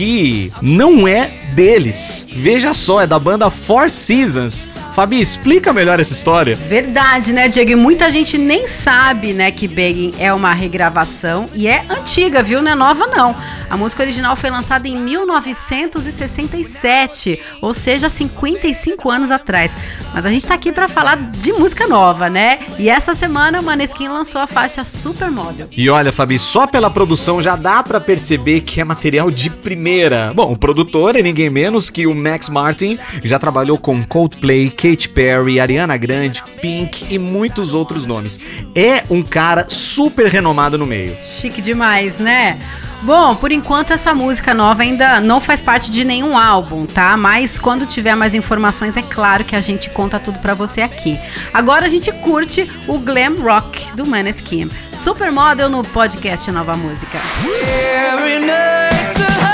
que 0.00 0.50
não 0.62 1.06
é 1.06 1.30
deles. 1.54 2.24
Veja 2.32 2.72
só, 2.72 3.02
é 3.02 3.06
da 3.06 3.18
banda 3.18 3.50
Four 3.50 3.90
Seasons. 3.90 4.66
Fabi, 4.92 5.20
explica 5.20 5.74
melhor 5.74 6.00
essa 6.00 6.14
história. 6.14 6.56
Verdade, 6.56 7.34
né, 7.34 7.48
Diego? 7.48 7.72
E 7.72 7.76
muita 7.76 8.10
gente 8.10 8.38
nem 8.38 8.66
sabe, 8.66 9.34
né, 9.34 9.50
que 9.50 9.68
Begging 9.68 10.14
é 10.18 10.32
uma 10.32 10.54
regravação 10.54 11.48
e 11.54 11.68
é 11.68 11.84
antiga, 11.90 12.42
viu? 12.42 12.62
Não 12.62 12.72
é 12.72 12.74
nova, 12.74 13.06
não. 13.08 13.36
A 13.68 13.76
música 13.76 14.02
original 14.02 14.34
foi 14.36 14.48
lançada 14.50 14.88
em 14.88 14.98
1967, 14.98 17.38
ou 17.60 17.74
seja, 17.74 18.08
55 18.08 19.10
anos 19.10 19.30
atrás. 19.30 19.76
Mas 20.14 20.24
a 20.24 20.30
gente 20.30 20.46
tá 20.46 20.54
aqui 20.54 20.72
pra 20.72 20.88
falar 20.88 21.16
de 21.16 21.52
música 21.52 21.86
nova, 21.86 22.30
né? 22.30 22.60
E 22.78 22.88
essa 22.88 23.12
semana 23.12 23.60
o 23.60 23.62
Maneskin 23.62 24.08
lançou 24.08 24.40
a 24.40 24.46
faixa 24.46 24.82
Supermodel. 24.82 25.68
E 25.70 25.90
olha, 25.90 26.10
Fabi, 26.10 26.38
só 26.38 26.66
pela 26.66 26.90
produção 26.90 27.42
já 27.42 27.54
dá 27.54 27.82
pra 27.82 28.00
perceber 28.00 28.62
que 28.62 28.80
é 28.80 28.84
material 28.84 29.30
de 29.30 29.50
primeira. 29.50 29.89
Bom, 30.34 30.52
o 30.52 30.56
produtor 30.56 31.16
é 31.16 31.22
ninguém 31.22 31.50
menos 31.50 31.90
que 31.90 32.06
o 32.06 32.14
Max 32.14 32.48
Martin, 32.48 32.96
já 33.24 33.38
trabalhou 33.38 33.76
com 33.76 34.04
Coldplay, 34.04 34.70
Katy 34.70 35.08
Perry, 35.08 35.58
Ariana 35.58 35.96
Grande, 35.96 36.44
Pink 36.60 37.06
e 37.12 37.18
muitos 37.18 37.74
outros 37.74 38.06
nomes. 38.06 38.38
É 38.74 39.02
um 39.10 39.22
cara 39.22 39.66
super 39.68 40.26
renomado 40.26 40.78
no 40.78 40.86
meio. 40.86 41.16
Chique 41.20 41.60
demais, 41.60 42.20
né? 42.20 42.58
Bom, 43.02 43.34
por 43.34 43.50
enquanto 43.50 43.92
essa 43.92 44.14
música 44.14 44.54
nova 44.54 44.82
ainda 44.82 45.20
não 45.20 45.40
faz 45.40 45.60
parte 45.62 45.90
de 45.90 46.04
nenhum 46.04 46.36
álbum, 46.36 46.86
tá? 46.86 47.16
Mas 47.16 47.58
quando 47.58 47.86
tiver 47.86 48.14
mais 48.14 48.34
informações, 48.34 48.96
é 48.96 49.02
claro 49.02 49.42
que 49.42 49.56
a 49.56 49.60
gente 49.60 49.90
conta 49.90 50.20
tudo 50.20 50.38
pra 50.38 50.54
você 50.54 50.82
aqui. 50.82 51.18
Agora 51.52 51.86
a 51.86 51.88
gente 51.88 52.12
curte 52.12 52.70
o 52.86 52.98
glam 52.98 53.40
rock 53.42 53.92
do 53.94 54.06
Maneskin. 54.06 54.70
Supermodel 54.92 55.68
no 55.68 55.82
podcast 55.82 56.50
Nova 56.52 56.76
Música. 56.76 57.18
Every 57.42 58.38
night's 58.38 59.49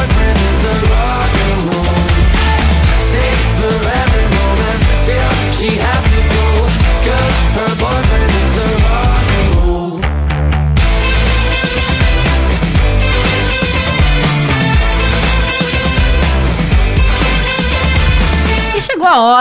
boyfriend 0.00 0.49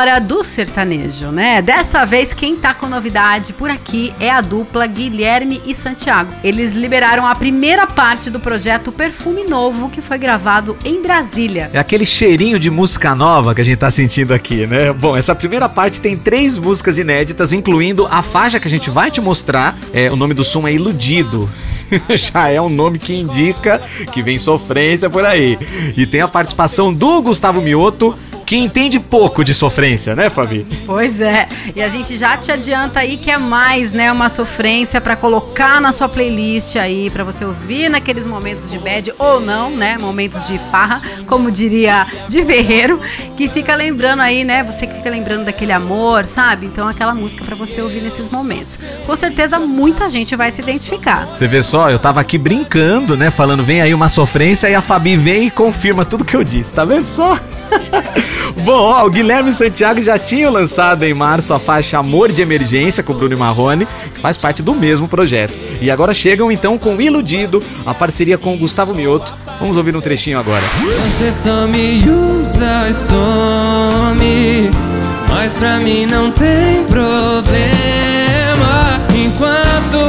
hora 0.09 0.19
do 0.19 0.43
sertanejo, 0.43 1.27
né? 1.27 1.61
Dessa 1.61 2.03
vez 2.03 2.33
quem 2.33 2.55
tá 2.55 2.73
com 2.73 2.87
novidade 2.87 3.53
por 3.53 3.69
aqui 3.69 4.13
é 4.19 4.29
a 4.29 4.41
dupla 4.41 4.87
Guilherme 4.87 5.61
e 5.65 5.75
Santiago. 5.75 6.33
Eles 6.43 6.73
liberaram 6.73 7.27
a 7.27 7.35
primeira 7.35 7.85
parte 7.85 8.29
do 8.29 8.39
projeto 8.39 8.91
Perfume 8.91 9.43
Novo, 9.43 9.89
que 9.89 10.01
foi 10.01 10.17
gravado 10.17 10.75
em 10.83 11.01
Brasília. 11.01 11.69
É 11.73 11.79
aquele 11.79 12.05
cheirinho 12.05 12.59
de 12.59 12.71
música 12.71 13.13
nova 13.13 13.53
que 13.53 13.61
a 13.61 13.63
gente 13.63 13.77
tá 13.77 13.91
sentindo 13.91 14.33
aqui, 14.33 14.65
né? 14.65 14.91
Bom, 14.91 15.15
essa 15.15 15.35
primeira 15.35 15.69
parte 15.69 15.99
tem 15.99 16.17
três 16.17 16.57
músicas 16.57 16.97
inéditas, 16.97 17.53
incluindo 17.53 18.07
a 18.09 18.23
faixa 18.23 18.59
que 18.59 18.67
a 18.67 18.71
gente 18.71 18.89
vai 18.89 19.11
te 19.11 19.21
mostrar. 19.21 19.77
É, 19.93 20.11
o 20.11 20.15
nome 20.15 20.33
do 20.33 20.43
som 20.43 20.67
é 20.67 20.73
Iludido. 20.73 21.49
Já 22.09 22.49
é 22.49 22.61
um 22.61 22.69
nome 22.69 22.99
que 22.99 23.13
indica 23.13 23.81
que 24.11 24.21
vem 24.21 24.37
sofrência 24.37 25.09
por 25.09 25.25
aí. 25.25 25.57
E 25.95 26.05
tem 26.05 26.21
a 26.21 26.27
participação 26.27 26.93
do 26.93 27.21
Gustavo 27.21 27.61
Mioto, 27.61 28.15
que 28.49 28.57
entende 28.57 28.99
pouco 28.99 29.43
de 29.45 29.53
sofrência, 29.53 30.15
né, 30.15 30.27
Fabi? 30.27 30.65
Pois 30.83 31.21
é, 31.21 31.47
e 31.75 31.83
a 31.83 31.87
gente 31.87 32.17
já 32.17 32.35
te 32.35 32.51
adianta 32.51 32.99
aí 32.99 33.15
que 33.15 33.29
é 33.29 33.37
mais, 33.37 33.91
né, 33.91 34.11
uma 34.11 34.27
sofrência 34.27 34.99
pra 34.99 35.15
colocar 35.15 35.79
na 35.79 35.93
sua 35.93 36.09
playlist 36.09 36.75
aí, 36.75 37.11
pra 37.11 37.23
você 37.23 37.45
ouvir 37.45 37.89
naqueles 37.89 38.25
momentos 38.25 38.71
de 38.71 38.79
bad 38.79 39.13
ou 39.19 39.39
não, 39.39 39.69
né, 39.69 39.99
momentos 39.99 40.47
de 40.47 40.57
farra, 40.71 40.99
como 41.27 41.51
diria 41.51 42.07
de 42.27 42.43
Ferreiro, 42.43 42.99
que 43.37 43.47
fica 43.47 43.75
lembrando 43.75 44.23
aí, 44.23 44.43
né, 44.43 44.63
você 44.63 44.87
que 44.87 44.95
fica 44.95 45.11
lembrando 45.11 45.45
daquele 45.45 45.71
amor, 45.71 46.25
sabe? 46.25 46.65
Então 46.65 46.87
aquela 46.87 47.13
música 47.13 47.45
pra 47.45 47.55
você 47.55 47.83
ouvir 47.83 48.01
nesses 48.01 48.29
momentos. 48.29 48.79
Com 49.05 49.15
certeza 49.15 49.59
muita 49.59 50.09
gente 50.09 50.35
vai 50.35 50.49
se 50.49 50.59
identificar. 50.59 51.27
Você 51.27 51.47
vê 51.47 51.61
só, 51.61 51.91
eu 51.91 51.99
tava 51.99 52.19
aqui 52.19 52.39
brincando, 52.39 53.15
né, 53.15 53.29
falando 53.29 53.63
vem 53.63 53.79
aí 53.79 53.93
uma 53.93 54.09
sofrência 54.09 54.67
e 54.67 54.73
a 54.73 54.81
Fabi 54.81 55.15
vem 55.15 55.45
e 55.45 55.51
confirma 55.51 56.03
tudo 56.03 56.25
que 56.25 56.35
eu 56.35 56.43
disse, 56.43 56.73
tá 56.73 56.83
vendo 56.83 57.05
só? 57.05 57.37
Bom, 58.63 58.71
ó, 58.71 59.05
o 59.05 59.09
Guilherme 59.09 59.51
e 59.51 59.53
Santiago 59.53 60.01
já 60.01 60.17
tinham 60.17 60.51
lançado 60.51 61.03
em 61.03 61.13
março 61.13 61.53
a 61.53 61.59
faixa 61.59 61.97
Amor 61.97 62.31
de 62.31 62.41
Emergência 62.41 63.03
com 63.03 63.13
Bruno 63.13 63.37
Marrone, 63.37 63.87
que 64.13 64.19
faz 64.19 64.37
parte 64.37 64.61
do 64.61 64.73
mesmo 64.73 65.07
projeto. 65.07 65.57
E 65.81 65.89
agora 65.89 66.13
chegam 66.13 66.51
então 66.51 66.77
com 66.77 66.99
Iludido, 67.01 67.63
a 67.85 67.93
parceria 67.93 68.37
com 68.37 68.53
o 68.53 68.57
Gustavo 68.57 68.93
Mioto. 68.93 69.33
Vamos 69.59 69.77
ouvir 69.77 69.95
um 69.95 70.01
trechinho 70.01 70.39
agora. 70.39 70.63
Você 71.17 71.31
só 71.31 71.67
me 71.67 71.99
usa 72.09 72.89
e 72.89 72.93
some, 72.93 74.69
mas 75.29 75.53
pra 75.53 75.79
mim 75.79 76.05
não 76.05 76.31
tem 76.31 76.83
problema. 76.85 77.59
Enquanto 79.13 80.08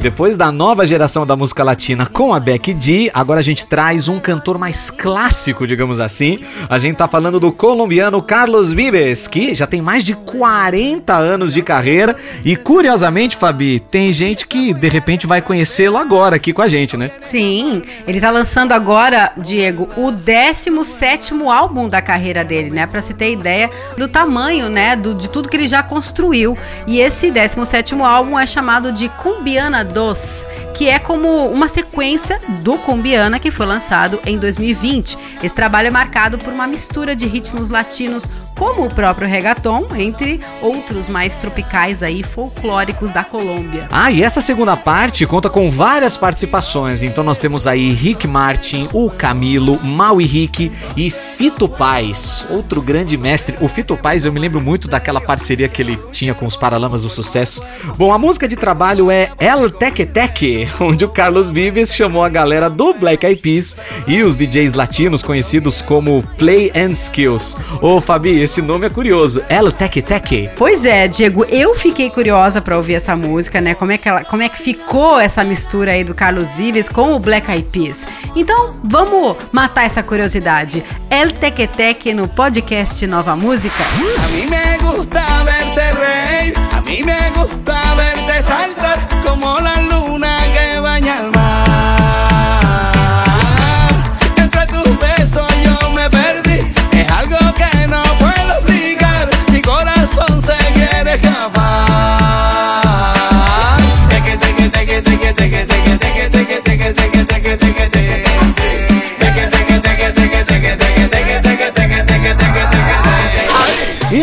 depois 0.00 0.34
da 0.34 0.50
nova 0.50 0.86
geração 0.86 1.26
da 1.26 1.36
música 1.36 1.62
latina 1.62 2.06
com 2.06 2.32
a 2.32 2.40
Becky 2.40 2.74
G, 2.78 3.10
agora 3.12 3.40
a 3.40 3.42
gente 3.42 3.66
traz 3.66 4.08
um 4.08 4.18
cantor 4.18 4.56
mais 4.56 4.88
clássico, 4.88 5.66
digamos 5.66 6.00
assim. 6.00 6.38
A 6.70 6.78
gente 6.78 6.96
tá 6.96 7.06
falando 7.06 7.38
do 7.38 7.52
colombiano 7.52 8.22
Carlos 8.22 8.72
Vives, 8.72 9.28
que 9.28 9.54
já 9.54 9.66
tem 9.66 9.82
mais 9.82 10.02
de 10.02 10.14
40 10.14 11.14
anos 11.14 11.52
de 11.52 11.60
carreira 11.60 12.16
e 12.42 12.56
curiosamente, 12.56 13.36
Fabi, 13.36 13.78
tem 13.78 14.10
gente 14.10 14.46
que 14.46 14.72
de 14.72 14.88
repente 14.88 15.26
vai 15.26 15.42
conhecê-lo 15.42 15.98
agora 15.98 16.36
aqui 16.36 16.54
com 16.54 16.62
a 16.62 16.68
gente, 16.68 16.96
né? 16.96 17.10
Sim, 17.18 17.82
ele 18.06 18.20
tá 18.20 18.30
lançando 18.30 18.72
agora, 18.72 19.32
Diego, 19.36 19.86
o 19.98 20.10
17º 20.10 21.46
álbum 21.52 21.90
da 21.90 22.00
carreira 22.00 22.42
dele, 22.42 22.70
né? 22.70 22.86
Pra 22.86 23.02
se 23.02 23.12
ter 23.12 23.32
ideia 23.32 23.68
do 23.98 24.08
tamanho, 24.08 24.70
né, 24.70 24.96
do, 24.96 25.14
de 25.14 25.28
tudo 25.28 25.48
que 25.48 25.56
ele 25.58 25.68
já 25.68 25.82
construiu. 25.82 26.56
E 26.86 27.00
esse 27.00 27.30
17º 27.30 28.00
álbum 28.02 28.38
é 28.38 28.46
chamado 28.46 28.90
de 28.92 29.10
Cumbiana 29.10 29.89
2, 29.90 30.48
que 30.74 30.88
é 30.88 30.98
como 30.98 31.46
uma 31.48 31.68
sequência 31.68 32.40
do 32.62 32.78
Cumbiana 32.78 33.38
que 33.38 33.50
foi 33.50 33.66
lançado 33.66 34.18
em 34.24 34.38
2020. 34.38 35.18
Esse 35.42 35.54
trabalho 35.54 35.88
é 35.88 35.90
marcado 35.90 36.38
por 36.38 36.52
uma 36.52 36.66
mistura 36.66 37.14
de 37.14 37.26
ritmos 37.26 37.70
latinos, 37.70 38.28
como 38.60 38.84
o 38.84 38.90
próprio 38.90 39.26
reggaeton, 39.26 39.86
entre 39.96 40.38
outros 40.60 41.08
mais 41.08 41.40
tropicais 41.40 42.02
aí, 42.02 42.22
folclóricos 42.22 43.10
da 43.10 43.24
Colômbia. 43.24 43.88
Ah, 43.90 44.12
e 44.12 44.22
essa 44.22 44.42
segunda 44.42 44.76
parte 44.76 45.24
conta 45.24 45.48
com 45.48 45.70
várias 45.70 46.18
participações. 46.18 47.02
Então 47.02 47.24
nós 47.24 47.38
temos 47.38 47.66
aí 47.66 47.94
Rick 47.94 48.28
Martin, 48.28 48.86
o 48.92 49.08
Camilo, 49.08 49.82
Maui 49.82 50.26
Rick 50.26 50.70
e 50.94 51.10
Fito 51.10 51.66
Paz, 51.66 52.44
outro 52.50 52.82
grande 52.82 53.16
mestre. 53.16 53.56
O 53.62 53.66
Fito 53.66 53.96
Paz, 53.96 54.26
eu 54.26 54.32
me 54.32 54.38
lembro 54.38 54.60
muito 54.60 54.88
daquela 54.88 55.22
parceria 55.22 55.66
que 55.66 55.80
ele 55.80 55.98
tinha 56.12 56.34
com 56.34 56.44
os 56.44 56.54
Paralamas 56.54 57.00
do 57.00 57.08
Sucesso. 57.08 57.62
Bom, 57.96 58.12
a 58.12 58.18
música 58.18 58.46
de 58.46 58.56
trabalho 58.56 59.10
é 59.10 59.30
El 59.38 59.70
Teque 59.70 60.04
Teque, 60.04 60.68
onde 60.78 61.02
o 61.02 61.08
Carlos 61.08 61.48
Vives 61.48 61.94
chamou 61.94 62.22
a 62.22 62.28
galera 62.28 62.68
do 62.68 62.92
Black 62.92 63.24
Eyed 63.24 63.40
Peas 63.40 63.74
e 64.06 64.22
os 64.22 64.36
DJs 64.36 64.74
latinos 64.74 65.22
conhecidos 65.22 65.80
como 65.80 66.22
Play 66.36 66.70
and 66.76 66.90
Skills. 66.90 67.56
Ô 67.80 68.02
Fabi, 68.02 68.49
esse 68.50 68.60
nome 68.60 68.84
é 68.84 68.90
curioso, 68.90 69.44
El 69.48 69.70
Teque 69.70 70.02
Teque. 70.02 70.50
Pois 70.56 70.84
é, 70.84 71.06
Diego, 71.06 71.44
eu 71.44 71.72
fiquei 71.72 72.10
curiosa 72.10 72.60
pra 72.60 72.76
ouvir 72.76 72.94
essa 72.94 73.14
música, 73.14 73.60
né? 73.60 73.76
Como 73.76 73.92
é, 73.92 73.96
que 73.96 74.08
ela, 74.08 74.24
como 74.24 74.42
é 74.42 74.48
que 74.48 74.60
ficou 74.60 75.20
essa 75.20 75.44
mistura 75.44 75.92
aí 75.92 76.02
do 76.02 76.16
Carlos 76.16 76.52
Vives 76.54 76.88
com 76.88 77.14
o 77.14 77.20
Black 77.20 77.48
Eyed 77.48 77.68
Peas? 77.70 78.04
Então, 78.34 78.74
vamos 78.82 79.36
matar 79.52 79.84
essa 79.84 80.02
curiosidade. 80.02 80.82
El 81.08 81.30
Teque 81.30 81.68
Teque 81.68 82.12
no 82.12 82.26
podcast 82.26 83.06
Nova 83.06 83.36
Música. 83.36 83.84
A 84.18 84.26
mí 84.26 84.44
me 84.48 84.78
gusta 84.78 85.44
verte 85.44 85.92
reír, 85.92 86.54
a 86.72 86.80
mí 86.80 87.04
me 87.04 87.30
gusta 87.30 87.94
verte 87.94 88.42
saltar 88.42 89.22
como 89.24 89.60
la 89.60 89.80
luna 89.80 90.40
que 90.52 90.80
baña 90.80 91.20
el 91.20 91.30
mar. 91.30 91.39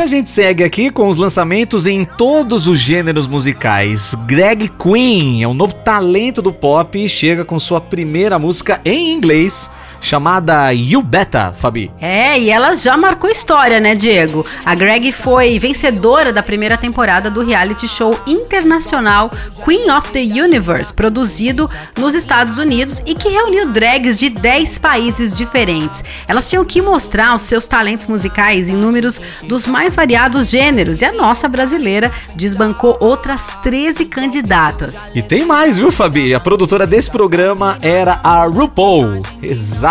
A 0.07 0.09
gente 0.09 0.29
segue 0.29 0.63
aqui 0.63 0.89
com 0.89 1.09
os 1.09 1.17
lançamentos 1.17 1.85
em 1.85 2.05
todos 2.05 2.65
os 2.65 2.79
gêneros 2.79 3.27
musicais. 3.27 4.15
Greg 4.25 4.69
Queen 4.69 5.43
é 5.43 5.47
um 5.49 5.53
novo 5.53 5.73
talento 5.73 6.41
do 6.41 6.53
pop 6.53 6.97
e 6.97 7.09
chega 7.09 7.43
com 7.43 7.59
sua 7.59 7.81
primeira 7.81 8.39
música 8.39 8.79
em 8.85 9.11
inglês, 9.11 9.69
chamada 10.01 10.71
You 10.71 11.01
Betta, 11.01 11.53
Fabi. 11.55 11.91
É, 11.99 12.39
e 12.39 12.49
ela 12.49 12.75
já 12.75 12.95
marcou 12.97 13.29
história, 13.29 13.79
né, 13.79 13.95
Diego? 13.95 14.45
A 14.65 14.75
Greg 14.75 15.11
foi 15.11 15.59
vencedora 15.59 16.31
da 16.31 16.43
primeira 16.43 16.77
temporada 16.77 17.29
do 17.29 17.43
reality 17.43 17.87
show 17.87 18.17
internacional 18.25 19.31
Queen 19.63 19.89
of 19.91 20.11
the 20.11 20.19
Universe, 20.19 20.93
produzido 20.93 21.69
nos 21.97 22.15
Estados 22.15 22.57
Unidos 22.57 23.01
e 23.05 23.13
que 23.13 23.29
reuniu 23.29 23.69
drags 23.69 24.17
de 24.17 24.29
10 24.29 24.79
países 24.79 25.33
diferentes. 25.33 26.03
Elas 26.27 26.49
tinham 26.49 26.63
que 26.63 26.81
mostrar 26.81 27.35
os 27.35 27.43
seus 27.43 27.67
talentos 27.67 28.05
musicais 28.05 28.69
em 28.69 28.75
números 28.75 29.19
dos 29.43 29.65
mais 29.65 29.95
variados 29.95 30.49
gêneros 30.49 31.01
e 31.01 31.05
a 31.05 31.11
nossa 31.11 31.47
brasileira 31.47 32.11
desbancou 32.35 32.97
outras 32.99 33.55
13 33.63 34.05
candidatas. 34.05 35.11
E 35.15 35.21
tem 35.21 35.45
mais, 35.45 35.77
viu, 35.77 35.91
Fabi? 35.91 36.33
A 36.33 36.39
produtora 36.39 36.85
desse 36.85 37.09
programa 37.09 37.77
era 37.81 38.19
a 38.23 38.45
RuPaul. 38.45 39.21
Exatamente 39.41 39.87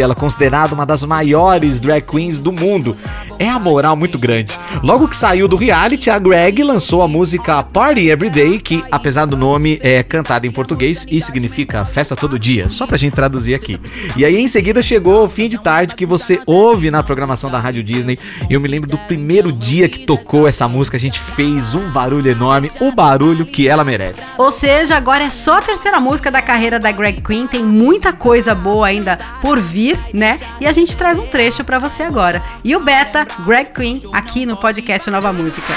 ela, 0.00 0.14
considerada 0.14 0.74
uma 0.74 0.86
das 0.86 1.04
maiores 1.04 1.78
drag 1.78 2.02
queens 2.02 2.38
do 2.38 2.52
mundo. 2.52 2.96
É 3.38 3.48
a 3.48 3.58
moral 3.58 3.94
muito 3.96 4.18
grande. 4.18 4.58
Logo 4.82 5.06
que 5.06 5.16
saiu 5.16 5.46
do 5.46 5.56
reality, 5.56 6.08
a 6.08 6.18
Greg 6.18 6.62
lançou 6.62 7.02
a 7.02 7.08
música 7.08 7.62
Party 7.62 8.08
Every 8.08 8.30
Day, 8.30 8.58
que, 8.58 8.82
apesar 8.90 9.26
do 9.26 9.36
nome, 9.36 9.78
é 9.82 10.02
cantada 10.02 10.46
em 10.46 10.50
português 10.50 11.06
e 11.10 11.20
significa 11.20 11.84
festa 11.84 12.16
todo 12.16 12.38
dia. 12.38 12.70
Só 12.70 12.86
pra 12.86 12.96
gente 12.96 13.12
traduzir 13.12 13.54
aqui. 13.54 13.78
E 14.16 14.24
aí, 14.24 14.38
em 14.38 14.48
seguida, 14.48 14.80
chegou 14.80 15.24
o 15.24 15.28
fim 15.28 15.48
de 15.48 15.58
tarde 15.58 15.94
que 15.94 16.06
você 16.06 16.40
ouve 16.46 16.90
na 16.90 17.02
programação 17.02 17.50
da 17.50 17.58
Rádio 17.58 17.82
Disney. 17.82 18.18
Eu 18.48 18.58
me 18.58 18.68
lembro 18.68 18.88
do 18.88 18.96
primeiro 18.98 19.52
dia 19.52 19.86
que 19.88 20.06
tocou 20.06 20.48
essa 20.48 20.66
música, 20.66 20.96
a 20.96 21.00
gente 21.00 21.20
fez 21.20 21.74
um 21.74 21.90
barulho 21.90 22.30
enorme, 22.30 22.70
o 22.80 22.90
barulho 22.90 23.44
que 23.44 23.68
ela 23.68 23.84
merece. 23.84 24.32
Ou 24.38 24.50
seja, 24.50 24.96
agora 24.96 25.24
é 25.24 25.30
só 25.30 25.58
a 25.58 25.62
terceira 25.62 26.00
música 26.00 26.30
da 26.30 26.40
carreira 26.40 26.78
da 26.78 26.90
Greg 26.90 27.20
Queen, 27.20 27.46
tem 27.46 27.62
muita 27.62 28.12
coisa 28.12 28.54
boa 28.54 28.86
ainda 28.86 29.18
por 29.40 29.60
vir, 29.60 29.98
né? 30.12 30.38
E 30.60 30.66
a 30.66 30.72
gente 30.72 30.96
traz 30.96 31.18
um 31.18 31.26
trecho 31.26 31.64
pra 31.64 31.78
você 31.78 32.02
agora. 32.02 32.42
E 32.64 32.74
o 32.74 32.80
Beta, 32.80 33.26
Greg 33.44 33.70
Queen, 33.72 34.02
aqui 34.12 34.46
no 34.46 34.56
podcast 34.56 35.10
Nova 35.10 35.32
Música. 35.32 35.72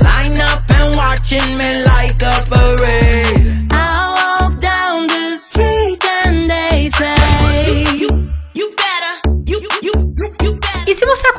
Line 0.00 0.40
up 0.40 0.70
and 0.70 0.96
watching 0.96 1.56
me 1.56 1.84
like 1.84 2.22
a 2.22 2.44
parade. 2.48 3.83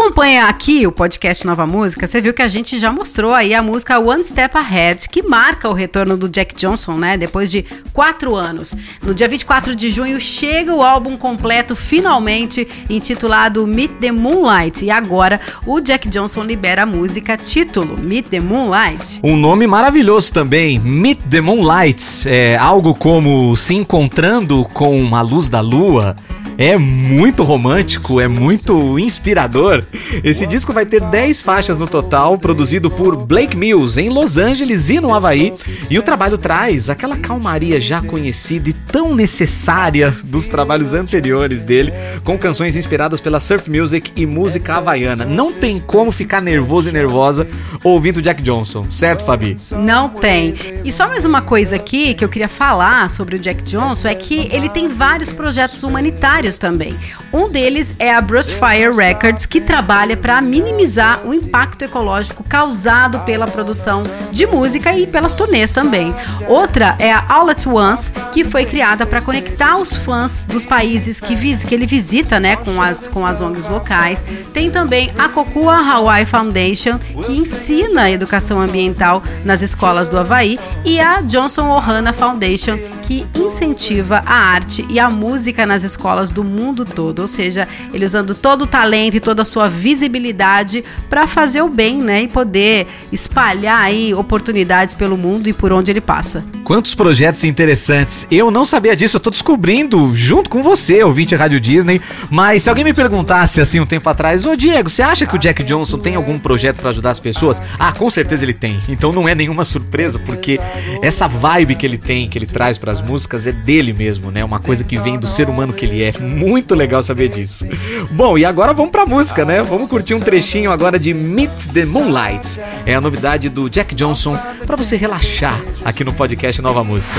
Acompanha 0.06 0.46
aqui 0.46 0.86
o 0.86 0.92
podcast 0.92 1.48
Nova 1.48 1.66
Música, 1.66 2.06
você 2.06 2.22
viu 2.22 2.32
que 2.32 2.44
a 2.44 2.48
gente 2.48 2.78
já 2.78 2.92
mostrou 2.92 3.34
aí 3.34 3.56
a 3.56 3.64
música 3.64 3.98
One 3.98 4.24
Step 4.24 4.56
Ahead, 4.56 5.10
que 5.10 5.24
marca 5.24 5.68
o 5.68 5.74
retorno 5.74 6.16
do 6.16 6.30
Jack 6.30 6.54
Johnson, 6.54 6.96
né? 6.96 7.18
Depois 7.18 7.50
de 7.50 7.66
quatro 7.92 8.36
anos. 8.36 8.76
No 9.02 9.16
dia 9.16 9.28
24 9.28 9.76
de 9.76 9.90
junho 9.90 10.20
chega 10.20 10.76
o 10.76 10.84
álbum 10.84 11.18
completo, 11.18 11.76
finalmente, 11.76 12.68
intitulado 12.88 13.66
Meet 13.66 13.94
the 14.00 14.12
Moonlight. 14.12 14.86
E 14.86 14.92
agora 14.92 15.42
o 15.66 15.82
Jack 15.82 16.08
Johnson 16.08 16.44
libera 16.44 16.84
a 16.84 16.86
música 16.86 17.36
título, 17.36 17.98
Meet 17.98 18.28
the 18.28 18.40
Moonlight. 18.40 19.22
Um 19.24 19.36
nome 19.36 19.66
maravilhoso 19.66 20.32
também, 20.32 20.78
Meet 20.78 21.22
the 21.32 21.42
Moonlight, 21.42 22.30
é 22.30 22.56
algo 22.58 22.94
como 22.94 23.58
se 23.58 23.74
encontrando 23.74 24.64
com 24.66 25.16
a 25.16 25.22
luz 25.24 25.50
da 25.50 25.62
lua. 25.62 26.16
É 26.58 26.78
muito 26.78 27.44
romântico, 27.44 28.22
é 28.22 28.30
muito 28.30 28.98
inspirador. 28.98 29.84
Esse 30.24 30.48
disco 30.48 30.72
vai 30.72 30.86
ter 30.86 31.02
10 31.02 31.42
faixas 31.42 31.80
no 31.80 31.88
total, 31.88 32.38
produzido 32.38 32.90
por 32.90 33.18
Blake 33.18 33.58
Mills 33.58 34.00
em 34.00 34.10
Los 34.10 34.38
Angeles 34.38 34.90
e 34.90 35.02
no 35.02 35.14
Havaí. 35.14 35.54
E 35.90 36.00
o 36.00 36.02
trabalho 36.02 36.38
traz 36.38 36.90
aquela 36.90 37.18
calmaria 37.18 37.80
já 37.80 38.02
conhecida 38.02 38.70
e 38.70 38.74
tão 38.74 39.14
necessária 39.14 40.16
dos 40.24 40.48
trabalhos 40.48 40.94
anteriores 40.94 41.64
dele, 41.64 41.92
com 42.24 42.38
canções 42.38 42.78
inspiradas 42.78 43.20
pela 43.20 43.40
surf 43.40 43.70
music 43.70 44.14
e 44.16 44.26
música 44.26 44.76
havaiana. 44.76 45.26
Não 45.26 45.52
tem 45.52 45.78
como 45.78 46.10
ficar 46.10 46.42
nervoso 46.42 46.88
e 46.88 46.92
nervosa 46.94 47.46
ouvindo 47.84 48.22
Jack 48.22 48.42
Johnson, 48.42 48.86
certo, 48.90 49.26
Fabi? 49.26 49.58
Não 49.78 50.08
tem. 50.08 50.54
E 50.86 50.92
só 50.92 51.08
mais 51.10 51.26
uma 51.26 51.42
coisa 51.42 51.76
aqui 51.76 52.14
que 52.14 52.24
eu 52.24 52.30
queria 52.30 52.48
falar 52.48 53.10
sobre 53.10 53.36
o 53.36 53.40
Jack 53.40 53.62
Johnson 53.64 54.08
é 54.08 54.16
que 54.16 54.50
ele 54.52 54.70
tem 54.70 54.88
vários 54.88 55.34
projetos 55.34 55.84
humanitários 55.84 56.45
também. 56.58 56.96
Um 57.34 57.50
deles 57.50 57.94
é 58.00 58.14
a 58.14 58.22
Brushfire 58.22 58.96
Records, 58.96 59.46
que 59.46 59.60
trabalha 59.60 60.16
para 60.16 60.42
minimizar 60.42 61.22
o 61.26 61.34
impacto 61.34 61.84
ecológico 61.84 62.44
causado 62.44 63.20
pela 63.22 63.48
produção 63.48 64.02
de 64.32 64.46
música 64.46 64.96
e 64.96 65.06
pelas 65.08 65.34
turnês 65.36 65.72
também. 65.72 66.16
Outra 66.48 66.96
é 67.00 67.12
a 67.12 67.26
All 67.28 67.50
at 67.50 67.66
Once, 67.66 68.12
que 68.32 68.44
foi 68.46 68.66
criada 68.66 69.06
para 69.06 69.22
conectar 69.22 69.76
os 69.78 69.96
fãs 69.96 70.46
dos 70.46 70.64
países 70.66 71.20
que, 71.20 71.36
vis- 71.36 71.66
que 71.66 71.74
ele 71.74 71.86
visita, 71.86 72.40
né, 72.40 72.56
com 72.56 72.82
as 72.82 73.08
com 73.08 73.26
as 73.26 73.42
ONGs 73.42 73.68
locais. 73.68 74.24
Tem 74.54 74.70
também 74.72 75.12
a 75.18 75.28
Kokua 75.30 75.76
Hawaii 75.78 76.26
Foundation, 76.26 76.98
que 77.26 77.32
ensina 77.34 78.04
a 78.04 78.12
educação 78.12 78.60
ambiental 78.60 79.22
nas 79.44 79.62
escolas 79.62 80.08
do 80.08 80.18
Havaí, 80.18 80.60
e 80.86 81.00
a 81.00 81.22
Johnson 81.22 81.70
Ohana 81.70 82.14
Foundation, 82.14 82.78
que 83.04 83.26
incentiva 83.36 84.24
a 84.26 84.34
arte 84.34 84.86
e 84.90 85.00
a 85.00 85.10
música 85.10 85.66
nas 85.66 85.84
escolas 85.84 86.32
do 86.36 86.44
mundo 86.44 86.84
todo, 86.84 87.20
ou 87.20 87.28
seja, 87.28 87.66
ele 87.94 88.04
usando 88.04 88.36
todo 88.36 88.64
o 88.64 88.68
talento 88.68 89.16
e 89.16 89.20
toda 89.22 89.42
a 89.42 89.46
sua 89.46 89.70
visibilidade 89.70 90.84
para 91.10 91.26
fazer 91.26 91.62
o 91.62 91.70
bem, 91.70 92.02
né, 92.02 92.24
e 92.24 92.28
poder 92.28 92.88
espalhar 93.10 93.80
aí 93.80 94.14
oportunidades 94.14 94.96
pelo 94.96 95.18
mundo 95.18 95.48
e 95.48 95.54
por 95.54 95.72
onde 95.72 95.90
ele 95.90 96.02
passa. 96.02 96.44
Quantos 96.66 96.94
projetos 96.94 97.44
interessantes. 97.46 98.28
Eu 98.30 98.52
não 98.52 98.66
sabia 98.66 98.96
disso, 98.96 99.16
eu 99.16 99.22
tô 99.22 99.30
descobrindo 99.30 100.14
junto 100.14 100.50
com 100.50 100.62
você, 100.62 101.02
ouvinte 101.04 101.36
Rádio 101.36 101.60
Disney. 101.60 102.02
Mas 102.30 102.64
se 102.64 102.70
alguém 102.70 102.84
me 102.84 102.94
perguntasse 102.94 103.62
assim 103.62 103.80
um 103.80 103.86
tempo 103.86 104.10
atrás, 104.10 104.46
ô 104.46 104.56
Diego, 104.56 104.90
você 104.90 105.02
acha 105.02 105.26
que 105.26 105.36
o 105.36 105.40
Jack 105.40 105.64
Johnson 105.64 106.00
tem 106.00 106.16
algum 106.16 106.38
projeto 106.38 106.78
pra 106.78 106.90
ajudar 106.90 107.12
as 107.12 107.20
pessoas? 107.20 107.62
Ah, 107.80 107.94
com 107.94 108.10
certeza 108.10 108.44
ele 108.44 108.54
tem. 108.54 108.82
Então 108.90 109.14
não 109.14 109.30
é 109.30 109.34
nenhuma 109.34 109.64
surpresa, 109.64 110.20
porque 110.20 110.60
essa 111.02 111.28
vibe 111.28 111.76
que 111.76 111.86
ele 111.86 111.98
tem, 111.98 112.28
que 112.28 112.38
ele 112.38 112.48
traz 112.48 112.78
pras 112.78 113.02
músicas, 113.02 113.48
é 113.48 113.52
dele 113.52 113.94
mesmo, 113.94 114.32
né? 114.32 114.44
Uma 114.44 114.60
coisa 114.60 114.84
que 114.84 114.98
vem 114.98 115.18
do 115.18 115.28
ser 115.28 115.48
humano 115.48 115.72
que 115.72 115.86
ele 115.86 116.04
é. 116.04 116.12
Muito 116.26 116.76
legal 116.76 117.02
saber 117.04 117.30
disso. 117.30 117.66
Bom, 118.12 118.38
e 118.38 118.46
agora 118.46 118.74
vamos 118.74 118.92
pra 118.92 119.06
música, 119.06 119.46
né? 119.46 119.62
Vamos 119.62 119.90
curtir 119.90 120.14
um 120.14 120.20
trechinho 120.20 120.72
agora 120.72 121.00
de 121.00 121.14
Meet 121.14 121.68
the 121.74 121.86
Moonlight. 121.86 122.60
É 122.86 122.96
a 122.96 123.02
novidade 123.02 123.50
do 123.50 123.70
Jack 123.70 123.94
Johnson 123.96 124.38
pra 124.66 124.76
você 124.76 124.96
relaxar 124.96 125.60
aqui 125.84 126.04
no 126.04 126.14
podcast 126.14 126.62
Nova 126.62 126.84
Música. 126.84 127.16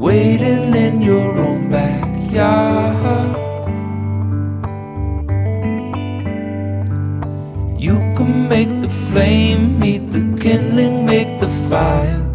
Waiting 0.00 0.74
in 0.74 1.02
your 1.02 1.36
own 1.38 1.68
backyard. 1.68 3.49
You 7.80 7.96
can 8.14 8.46
make 8.46 8.68
the 8.82 8.90
flame 8.90 9.80
meet 9.80 10.12
the 10.12 10.20
kindling, 10.38 11.06
make 11.06 11.40
the 11.40 11.48
fire. 11.70 12.29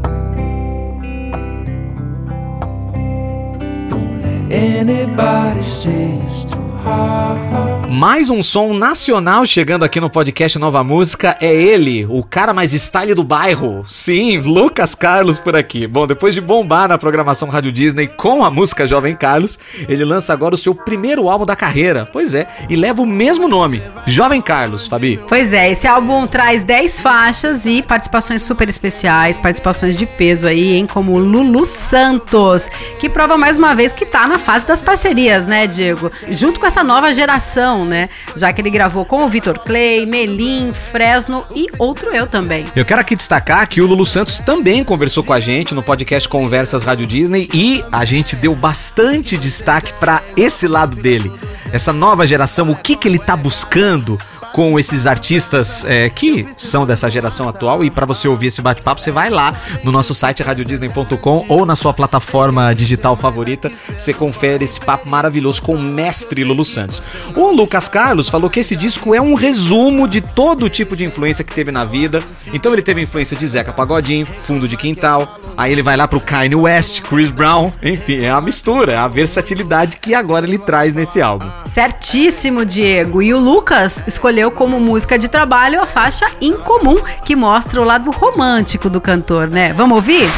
Anybody 4.51 5.63
say 5.63 6.19
it's 6.25 6.43
too 6.43 6.61
hard. 6.83 7.75
Mais 7.95 8.29
um 8.29 8.43
som 8.43 8.73
nacional 8.73 9.45
chegando 9.45 9.85
aqui 9.85 10.01
no 10.01 10.09
podcast 10.09 10.59
Nova 10.59 10.83
Música 10.83 11.37
é 11.39 11.55
ele, 11.55 12.05
o 12.09 12.21
cara 12.21 12.53
mais 12.53 12.73
style 12.73 13.13
do 13.13 13.23
bairro. 13.23 13.85
Sim, 13.87 14.37
Lucas 14.39 14.93
Carlos 14.93 15.39
por 15.39 15.55
aqui. 15.55 15.87
Bom, 15.87 16.05
depois 16.05 16.33
de 16.33 16.41
bombar 16.41 16.89
na 16.89 16.97
programação 16.97 17.47
Rádio 17.47 17.71
Disney 17.71 18.07
com 18.07 18.43
a 18.43 18.51
música 18.51 18.85
Jovem 18.85 19.15
Carlos, 19.15 19.57
ele 19.87 20.03
lança 20.03 20.33
agora 20.33 20.55
o 20.55 20.57
seu 20.57 20.75
primeiro 20.75 21.29
álbum 21.29 21.45
da 21.45 21.55
carreira. 21.55 22.05
Pois 22.11 22.33
é, 22.33 22.45
e 22.69 22.75
leva 22.75 23.01
o 23.01 23.05
mesmo 23.05 23.47
nome, 23.47 23.81
Jovem 24.05 24.41
Carlos, 24.41 24.87
Fabi. 24.87 25.17
Pois 25.29 25.53
é, 25.53 25.71
esse 25.71 25.87
álbum 25.87 26.27
traz 26.27 26.65
10 26.65 26.99
faixas 26.99 27.65
e 27.65 27.81
participações 27.81 28.41
super 28.41 28.67
especiais, 28.67 29.37
participações 29.37 29.97
de 29.97 30.05
peso 30.05 30.47
aí, 30.47 30.75
hein, 30.75 30.85
como 30.85 31.17
Lulu 31.17 31.63
Santos, 31.63 32.69
que 32.99 33.07
prova 33.07 33.37
mais 33.37 33.57
uma 33.57 33.73
vez 33.73 33.93
que 33.93 34.05
tá 34.05 34.27
na 34.27 34.34
fase 34.37 34.65
das 34.65 34.81
parcerias, 34.81 35.45
né, 35.45 35.67
Diego? 35.67 36.11
Junto 36.29 36.59
com 36.59 36.65
essa 36.65 36.83
nova 36.83 37.13
geração, 37.13 37.85
né? 37.85 38.09
Já 38.35 38.51
que 38.51 38.61
ele 38.61 38.69
gravou 38.69 39.05
com 39.05 39.23
o 39.23 39.29
Vitor 39.29 39.59
Clay, 39.59 40.05
Melim, 40.05 40.71
Fresno 40.73 41.45
e 41.55 41.67
outro 41.77 42.13
eu 42.13 42.27
também. 42.27 42.65
Eu 42.75 42.85
quero 42.85 43.01
aqui 43.01 43.15
destacar 43.15 43.67
que 43.67 43.81
o 43.81 43.87
Lulu 43.87 44.05
Santos 44.05 44.39
também 44.39 44.83
conversou 44.83 45.23
com 45.23 45.33
a 45.33 45.39
gente 45.39 45.73
no 45.73 45.83
podcast 45.83 46.27
Conversas 46.27 46.83
Rádio 46.83 47.07
Disney 47.07 47.49
e 47.53 47.83
a 47.91 48.05
gente 48.05 48.35
deu 48.35 48.55
bastante 48.55 49.37
destaque 49.37 49.93
pra 49.99 50.21
esse 50.35 50.67
lado 50.67 50.95
dele. 50.95 51.31
Essa 51.71 51.91
nova 51.91 52.25
geração, 52.25 52.69
o 52.69 52.75
que 52.75 52.95
que 52.95 53.07
ele 53.07 53.19
tá 53.19 53.35
buscando 53.35 54.19
com 54.55 54.79
esses 54.79 55.05
artistas 55.05 55.83
é, 55.83 56.09
que 56.09 56.47
são 56.57 56.85
dessa 56.85 57.09
geração 57.09 57.49
atual 57.49 57.83
e 57.83 57.89
pra 57.89 58.05
você 58.05 58.25
ouvir 58.25 58.47
esse 58.47 58.61
bate-papo, 58.61 59.01
você 59.01 59.11
vai 59.11 59.29
lá 59.29 59.53
no 59.83 59.91
nosso 59.91 60.13
site 60.13 60.41
radiodisney.com 60.41 61.45
ou 61.49 61.65
na 61.65 61.75
sua 61.75 61.93
plataforma 61.93 62.73
digital 62.73 63.17
favorita, 63.17 63.69
você 63.99 64.13
confere 64.13 64.63
esse 64.63 64.79
papo 64.79 65.09
maravilhoso 65.09 65.61
com 65.61 65.75
o 65.75 65.83
mestre 65.83 66.41
Lulu 66.45 66.63
Santos. 66.63 67.01
O 67.35 67.51
Lucas 67.51 67.89
Carlos 67.89 68.29
falou 68.29 68.49
que 68.49 68.61
esse 68.61 68.77
disco 68.77 69.13
é 69.13 69.19
um 69.19 69.33
resumo 69.33 70.07
de 70.07 70.21
todo 70.21 70.69
tipo 70.69 70.95
de 70.95 71.03
influência 71.03 71.43
que 71.43 71.53
teve 71.53 71.69
na 71.69 71.83
vida. 71.83 72.23
Então 72.53 72.71
ele 72.71 72.81
teve 72.81 73.01
influência 73.01 73.35
de 73.35 73.45
Zeca 73.45 73.73
Pagodinho, 73.73 74.25
Fundo 74.25 74.69
de 74.69 74.77
Quintal, 74.77 75.37
aí 75.57 75.73
ele 75.73 75.83
vai 75.83 75.97
lá 75.97 76.07
pro 76.07 76.21
Kanye 76.21 76.55
West, 76.55 77.01
Chris 77.01 77.29
Brown, 77.29 77.73
enfim, 77.83 78.23
é 78.23 78.29
a 78.29 78.39
mistura, 78.39 78.93
é 78.93 78.97
a 78.97 79.09
versatilidade 79.09 79.97
que 79.97 80.15
agora 80.15 80.47
ele 80.47 80.57
traz 80.57 80.93
nesse 80.93 81.21
álbum. 81.21 81.45
Certíssimo, 81.65 82.63
Diego. 82.63 83.21
E 83.21 83.33
o 83.33 83.37
Lucas 83.37 84.01
escolheu 84.07 84.44
como 84.51 84.79
música 84.79 85.17
de 85.17 85.27
trabalho 85.27 85.81
a 85.81 85.85
faixa 85.85 86.25
Incomum, 86.41 86.97
que 87.23 87.35
mostra 87.35 87.81
o 87.81 87.83
lado 87.83 88.11
romântico 88.11 88.89
do 88.89 89.01
cantor, 89.01 89.49
né? 89.49 89.73
Vamos 89.73 89.97
ouvir? 89.97 90.29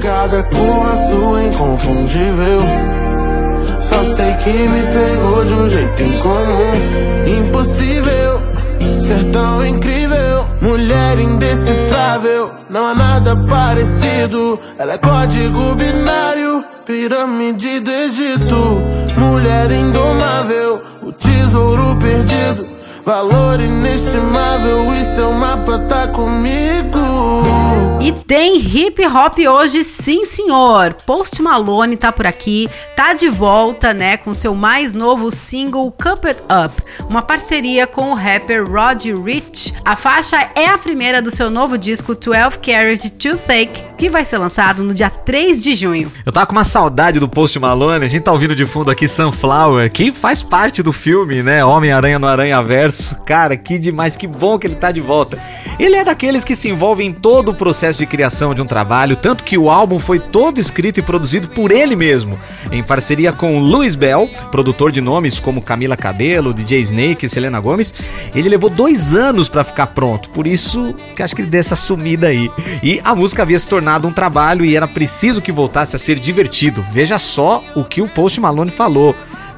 Caga 0.00 0.42
com 0.44 0.82
a 0.82 0.96
sua 1.08 1.44
inconfundível. 1.44 2.62
Só 3.80 4.02
sei 4.02 4.34
que 4.34 4.50
me 4.50 4.82
pegou 4.82 5.44
de 5.44 5.54
um 5.54 5.68
jeito 5.68 6.02
incomum. 6.02 7.46
Impossível 7.46 8.54
ser 8.98 9.30
tão 9.30 9.64
incrível. 9.64 10.46
Mulher 10.60 11.18
indecifrável, 11.18 12.50
não 12.70 12.86
há 12.86 12.94
nada 12.94 13.36
parecido. 13.36 14.58
Ela 14.78 14.94
é 14.94 14.98
código 14.98 15.74
binário, 15.74 16.64
pirâmide 16.86 17.80
do 17.80 17.90
Egito. 17.90 18.82
Mulher 19.16 19.70
indomável, 19.70 20.82
o 21.02 21.12
tesouro 21.12 21.96
perdido. 21.96 22.73
Valor 23.04 23.60
inestimável, 23.60 24.94
e 24.94 25.04
seu 25.04 25.30
mapa 25.30 25.78
tá 25.80 26.08
comigo. 26.08 26.98
E 28.00 28.12
tem 28.12 28.58
hip 28.58 29.06
hop 29.06 29.38
hoje, 29.38 29.84
sim 29.84 30.24
senhor. 30.24 30.94
Post 31.06 31.42
Malone 31.42 31.96
tá 31.96 32.10
por 32.10 32.26
aqui, 32.26 32.68
tá 32.96 33.12
de 33.12 33.28
volta, 33.28 33.92
né, 33.92 34.16
com 34.16 34.32
seu 34.32 34.54
mais 34.54 34.94
novo 34.94 35.30
single 35.30 35.90
Cup 35.90 36.24
It 36.24 36.42
Up, 36.44 36.82
uma 37.08 37.20
parceria 37.20 37.86
com 37.86 38.10
o 38.10 38.14
rapper 38.14 38.66
Roddy 38.66 39.14
Rich. 39.14 39.74
A 39.84 39.96
faixa 39.96 40.48
é 40.54 40.66
a 40.66 40.78
primeira 40.78 41.20
do 41.20 41.30
seu 41.30 41.50
novo 41.50 41.76
disco 41.76 42.14
12 42.14 42.58
Carat 42.58 43.10
Toothache, 43.10 43.84
que 43.98 44.08
vai 44.08 44.24
ser 44.24 44.38
lançado 44.38 44.82
no 44.82 44.94
dia 44.94 45.10
3 45.10 45.62
de 45.62 45.74
junho. 45.74 46.10
Eu 46.24 46.32
tava 46.32 46.46
com 46.46 46.52
uma 46.52 46.64
saudade 46.64 47.20
do 47.20 47.28
Post 47.28 47.58
Malone, 47.58 48.04
a 48.04 48.08
gente 48.08 48.22
tá 48.22 48.32
ouvindo 48.32 48.54
de 48.54 48.64
fundo 48.64 48.90
aqui 48.90 49.06
Sunflower, 49.06 49.90
que 49.90 50.10
faz 50.10 50.42
parte 50.42 50.82
do 50.82 50.92
filme, 50.92 51.42
né? 51.42 51.64
Homem-Aranha 51.64 52.18
no 52.18 52.26
Aranha 52.26 52.62
Verso. 52.62 52.93
Cara, 53.26 53.56
que 53.56 53.78
demais, 53.78 54.16
que 54.16 54.26
bom 54.26 54.58
que 54.58 54.66
ele 54.66 54.76
tá 54.76 54.92
de 54.92 55.00
volta. 55.00 55.38
Ele 55.78 55.96
é 55.96 56.04
daqueles 56.04 56.44
que 56.44 56.54
se 56.54 56.68
envolvem 56.68 57.08
em 57.08 57.12
todo 57.12 57.50
o 57.50 57.54
processo 57.54 57.98
de 57.98 58.06
criação 58.06 58.54
de 58.54 58.62
um 58.62 58.66
trabalho, 58.66 59.16
tanto 59.16 59.42
que 59.42 59.58
o 59.58 59.70
álbum 59.70 59.98
foi 59.98 60.20
todo 60.20 60.60
escrito 60.60 61.00
e 61.00 61.02
produzido 61.02 61.48
por 61.48 61.72
ele 61.72 61.96
mesmo, 61.96 62.38
em 62.70 62.82
parceria 62.82 63.32
com 63.32 63.58
Louis 63.58 63.94
Bell, 63.94 64.30
produtor 64.50 64.92
de 64.92 65.00
nomes 65.00 65.40
como 65.40 65.60
Camila 65.60 65.96
Cabello, 65.96 66.54
DJ 66.54 66.80
Snake 66.80 67.26
e 67.26 67.28
Selena 67.28 67.58
Gomes. 67.58 67.92
Ele 68.34 68.48
levou 68.48 68.70
dois 68.70 69.16
anos 69.16 69.48
pra 69.48 69.64
ficar 69.64 69.88
pronto, 69.88 70.30
por 70.30 70.46
isso 70.46 70.94
que 71.16 71.22
acho 71.22 71.34
que 71.34 71.42
ele 71.42 71.50
deu 71.50 71.60
essa 71.60 71.76
sumida 71.76 72.28
aí. 72.28 72.50
E 72.82 73.00
a 73.02 73.14
música 73.14 73.42
havia 73.42 73.58
se 73.58 73.68
tornado 73.68 74.06
um 74.06 74.12
trabalho 74.12 74.64
e 74.64 74.76
era 74.76 74.86
preciso 74.86 75.42
que 75.42 75.50
voltasse 75.50 75.96
a 75.96 75.98
ser 75.98 76.18
divertido. 76.20 76.84
Veja 76.92 77.18
só 77.18 77.62
o 77.74 77.84
que 77.84 78.00
o 78.00 78.08
Post 78.08 78.40
Malone 78.40 78.70
falou. 78.70 79.14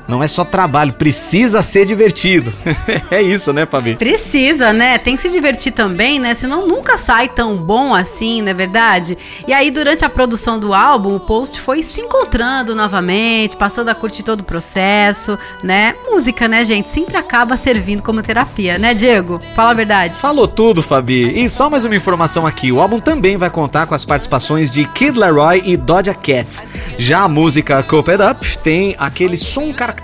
Não 0.09 0.23
é 0.23 0.29
só 0.29 0.45
trabalho, 0.45 0.93
precisa 0.93 1.63
ser 1.63 1.85
divertido. 1.85 2.53
é 3.11 3.21
isso, 3.21 3.53
né, 3.53 3.67
Fabi? 3.67 3.97
Precisa, 3.97 4.73
né? 4.73 4.99
Tem 4.99 5.17
que 5.17 5.23
se 5.23 5.31
divertir 5.31 5.73
também, 5.73 6.21
né? 6.21 6.33
Senão 6.35 6.67
nunca 6.67 6.97
sai 6.97 7.29
tão 7.29 7.57
bom 7.57 7.93
assim, 7.93 8.41
não 8.41 8.51
é 8.51 8.55
verdade? 8.55 9.19
E 9.49 9.53
aí, 9.53 9.71
durante 9.71 10.05
a 10.05 10.09
produção 10.09 10.59
do 10.59 10.73
álbum, 10.73 11.17
o 11.17 11.21
Post 11.21 11.61
foi 11.61 11.83
se 11.83 12.01
encontrando 12.01 12.75
novamente, 12.75 13.57
passando 13.57 13.89
a 13.89 13.95
curtir 13.95 14.23
todo 14.23 14.41
o 14.41 14.45
processo, 14.45 15.37
né? 15.63 15.95
Música, 16.09 16.47
né, 16.47 16.65
gente? 16.65 16.89
Sempre 16.89 17.17
acaba 17.17 17.57
servindo 17.57 18.03
como 18.03 18.23
terapia, 18.23 18.79
né, 18.79 18.95
Diego? 18.95 19.41
Fala 19.55 19.73
a 19.73 19.75
verdade. 19.75 20.19
Falou 20.19 20.47
tudo, 20.47 20.83
Fabi. 20.83 21.45
E 21.45 21.49
só 21.51 21.69
mais 21.69 21.85
uma 21.85 21.97
informação 21.97 22.47
aqui: 22.47 22.71
o 22.71 22.81
álbum 22.81 23.01
também 23.01 23.37
vai 23.37 23.51
contar 23.51 23.87
com 23.87 23.95
as 23.95 24.05
participações 24.05 24.71
de 24.71 24.85
Kid 24.85 25.19
Laroi 25.19 25.63
e 25.65 25.77
Doja 25.77 26.15
Cat. 26.15 26.63
Já 26.97 27.23
a 27.23 27.29
música 27.29 27.83
Cope 27.83 28.13
It 28.13 28.23
Up 28.23 28.59
tem 28.59 28.95
aquele 28.99 29.37
som 29.37 29.73
característico 29.73 29.96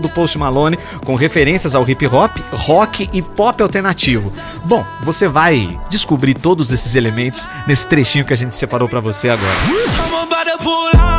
do 0.00 0.08
Post 0.08 0.38
Malone, 0.38 0.78
com 1.04 1.14
referências 1.14 1.74
ao 1.74 1.88
hip 1.88 2.06
hop, 2.06 2.36
rock 2.52 3.08
e 3.12 3.22
pop 3.22 3.62
alternativo. 3.62 4.32
Bom, 4.64 4.84
você 5.02 5.28
vai 5.28 5.78
descobrir 5.90 6.34
todos 6.34 6.72
esses 6.72 6.94
elementos 6.94 7.48
nesse 7.66 7.86
trechinho 7.86 8.24
que 8.24 8.32
a 8.32 8.36
gente 8.36 8.54
separou 8.54 8.88
pra 8.88 9.00
você 9.00 9.28
agora. 9.28 9.54
I'm 10.96 11.13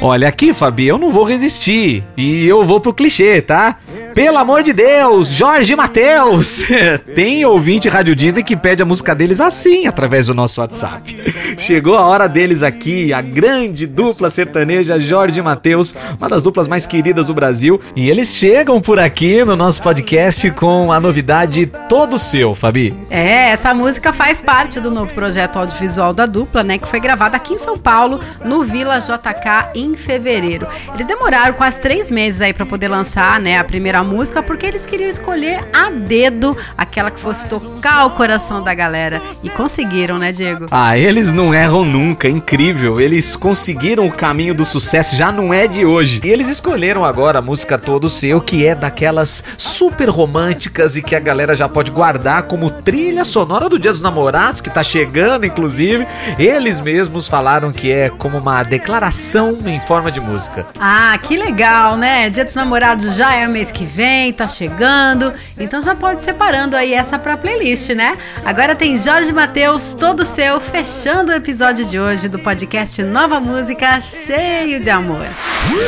Olha 0.00 0.28
aqui, 0.28 0.54
Fabi, 0.54 0.86
eu 0.86 0.96
não 0.96 1.10
vou 1.10 1.24
resistir. 1.24 2.04
E 2.16 2.46
eu 2.46 2.64
vou 2.64 2.78
pro 2.78 2.94
clichê, 2.94 3.42
tá? 3.42 3.78
Pelo 4.18 4.36
amor 4.36 4.64
de 4.64 4.72
Deus, 4.72 5.28
Jorge 5.28 5.76
Matheus! 5.76 6.64
Tem 7.14 7.44
ouvinte 7.44 7.88
Rádio 7.88 8.16
Disney 8.16 8.42
que 8.42 8.56
pede 8.56 8.82
a 8.82 8.84
música 8.84 9.14
deles 9.14 9.40
assim, 9.40 9.86
através 9.86 10.26
do 10.26 10.34
nosso 10.34 10.60
WhatsApp. 10.60 11.16
Chegou 11.56 11.96
a 11.96 12.04
hora 12.04 12.26
deles 12.28 12.64
aqui, 12.64 13.12
a 13.12 13.20
grande 13.20 13.86
dupla 13.86 14.28
sertaneja 14.28 14.98
Jorge 14.98 15.40
Matheus, 15.40 15.94
uma 16.18 16.28
das 16.28 16.42
duplas 16.42 16.66
mais 16.66 16.84
queridas 16.84 17.26
do 17.26 17.34
Brasil. 17.34 17.80
E 17.94 18.10
eles 18.10 18.34
chegam 18.34 18.80
por 18.80 18.98
aqui 18.98 19.44
no 19.44 19.54
nosso 19.54 19.80
podcast 19.80 20.50
com 20.50 20.90
a 20.90 20.98
novidade 20.98 21.66
Todo 21.88 22.18
Seu, 22.18 22.56
Fabi. 22.56 22.92
É, 23.10 23.50
essa 23.50 23.72
música 23.72 24.12
faz 24.12 24.40
parte 24.40 24.80
do 24.80 24.90
novo 24.90 25.14
projeto 25.14 25.60
audiovisual 25.60 26.12
da 26.12 26.26
dupla, 26.26 26.64
né? 26.64 26.76
Que 26.76 26.88
foi 26.88 26.98
gravada 26.98 27.36
aqui 27.36 27.54
em 27.54 27.58
São 27.58 27.78
Paulo, 27.78 28.20
no 28.44 28.64
Vila 28.64 28.98
JK, 28.98 29.70
em 29.76 29.94
fevereiro. 29.94 30.66
Eles 30.92 31.06
demoraram 31.06 31.54
quase 31.54 31.80
três 31.80 32.10
meses 32.10 32.40
aí 32.40 32.52
pra 32.52 32.66
poder 32.66 32.88
lançar, 32.88 33.40
né, 33.40 33.58
a 33.58 33.64
primeira 33.64 34.07
música, 34.08 34.42
porque 34.42 34.66
eles 34.66 34.86
queriam 34.86 35.08
escolher 35.08 35.68
a 35.72 35.90
dedo 35.90 36.56
aquela 36.76 37.10
que 37.10 37.20
fosse 37.20 37.46
tocar 37.46 38.06
o 38.06 38.10
coração 38.10 38.62
da 38.62 38.74
galera. 38.74 39.20
E 39.44 39.50
conseguiram, 39.50 40.18
né, 40.18 40.32
Diego? 40.32 40.66
Ah, 40.70 40.96
eles 40.96 41.32
não 41.32 41.54
erram 41.54 41.84
nunca, 41.84 42.26
é 42.26 42.30
incrível. 42.30 43.00
Eles 43.00 43.36
conseguiram 43.36 44.06
o 44.06 44.12
caminho 44.12 44.54
do 44.54 44.64
sucesso, 44.64 45.14
já 45.14 45.30
não 45.30 45.52
é 45.52 45.66
de 45.66 45.84
hoje. 45.84 46.20
E 46.24 46.28
eles 46.28 46.48
escolheram 46.48 47.04
agora 47.04 47.38
a 47.38 47.42
música 47.42 47.78
Todo 47.78 48.08
Seu, 48.08 48.40
que 48.40 48.66
é 48.66 48.74
daquelas 48.74 49.44
super 49.56 50.08
românticas 50.08 50.96
e 50.96 51.02
que 51.02 51.14
a 51.14 51.20
galera 51.20 51.54
já 51.54 51.68
pode 51.68 51.90
guardar 51.90 52.44
como 52.44 52.70
trilha 52.70 53.24
sonora 53.24 53.68
do 53.68 53.78
Dia 53.78 53.92
dos 53.92 54.00
Namorados, 54.00 54.60
que 54.60 54.70
tá 54.70 54.82
chegando, 54.82 55.44
inclusive. 55.44 56.06
Eles 56.38 56.80
mesmos 56.80 57.28
falaram 57.28 57.70
que 57.70 57.92
é 57.92 58.08
como 58.08 58.38
uma 58.38 58.62
declaração 58.62 59.58
em 59.66 59.80
forma 59.80 60.10
de 60.10 60.20
música. 60.20 60.66
Ah, 60.78 61.18
que 61.22 61.36
legal, 61.36 61.96
né? 61.96 62.30
Dia 62.30 62.44
dos 62.44 62.54
Namorados 62.54 63.16
já 63.16 63.34
é 63.34 63.46
o 63.46 63.50
mês 63.50 63.70
que 63.70 63.84
vem, 63.84 63.97
tá 64.36 64.46
chegando. 64.46 65.32
Então 65.58 65.80
já 65.82 65.94
pode 65.94 66.20
separando 66.20 66.76
aí 66.76 66.92
essa 66.94 67.18
pra 67.18 67.36
playlist, 67.36 67.90
né? 67.90 68.16
Agora 68.44 68.74
tem 68.74 68.96
Jorge 68.96 69.32
Matheus, 69.32 69.94
todo 69.94 70.24
seu, 70.24 70.60
fechando 70.60 71.32
o 71.32 71.34
episódio 71.34 71.84
de 71.84 71.98
hoje 71.98 72.28
do 72.28 72.38
podcast 72.38 73.02
Nova 73.02 73.40
Música, 73.40 73.98
cheio 74.00 74.80
de 74.80 74.90
amor. 74.90 75.26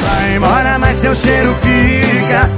Vai 0.01 0.37
embora, 0.37 0.79
mas 0.79 0.97
seu 0.97 1.15
cheiro 1.15 1.55
fica. 1.63 2.51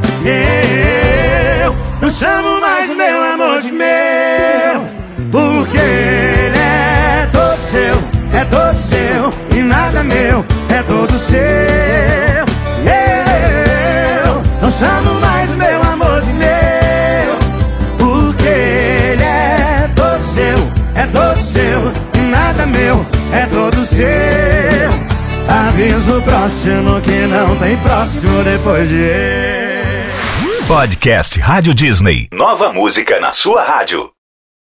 Eu 1.65 1.77
não 2.01 2.11
chamo 2.11 2.61
mais 2.61 2.89
o 2.91 2.95
meu 2.95 3.23
amor 3.23 3.61
de 3.61 3.73
meu. 3.73 5.03
Porque 5.31 5.79
ele 5.79 6.59
é 6.59 7.29
todo 7.33 7.59
seu, 7.71 8.39
é 8.39 8.45
todo 8.45 8.75
seu. 8.75 9.59
E 9.59 9.63
nada 9.63 10.03
meu, 10.03 10.45
é 10.69 10.83
todo 10.83 11.13
seu. 11.19 11.43
Eu 14.25 14.43
não 14.61 14.71
chamo 14.71 15.21
mais 15.21 15.42
é 23.33 23.47
todo 23.47 23.77
seu. 23.85 24.03
Aviso 25.49 26.19
o 26.19 26.23
próximo 26.23 27.01
que 27.01 27.27
não 27.27 27.57
tem 27.57 27.77
próximo 27.79 28.45
depois 28.45 28.89
de 28.89 28.97
eu. 28.97 30.67
Podcast 30.67 31.39
Rádio 31.41 31.75
Disney. 31.75 32.29
Nova 32.33 32.73
música 32.73 33.21
na 33.21 33.33
sua 33.33 33.65
rádio. 33.65 34.11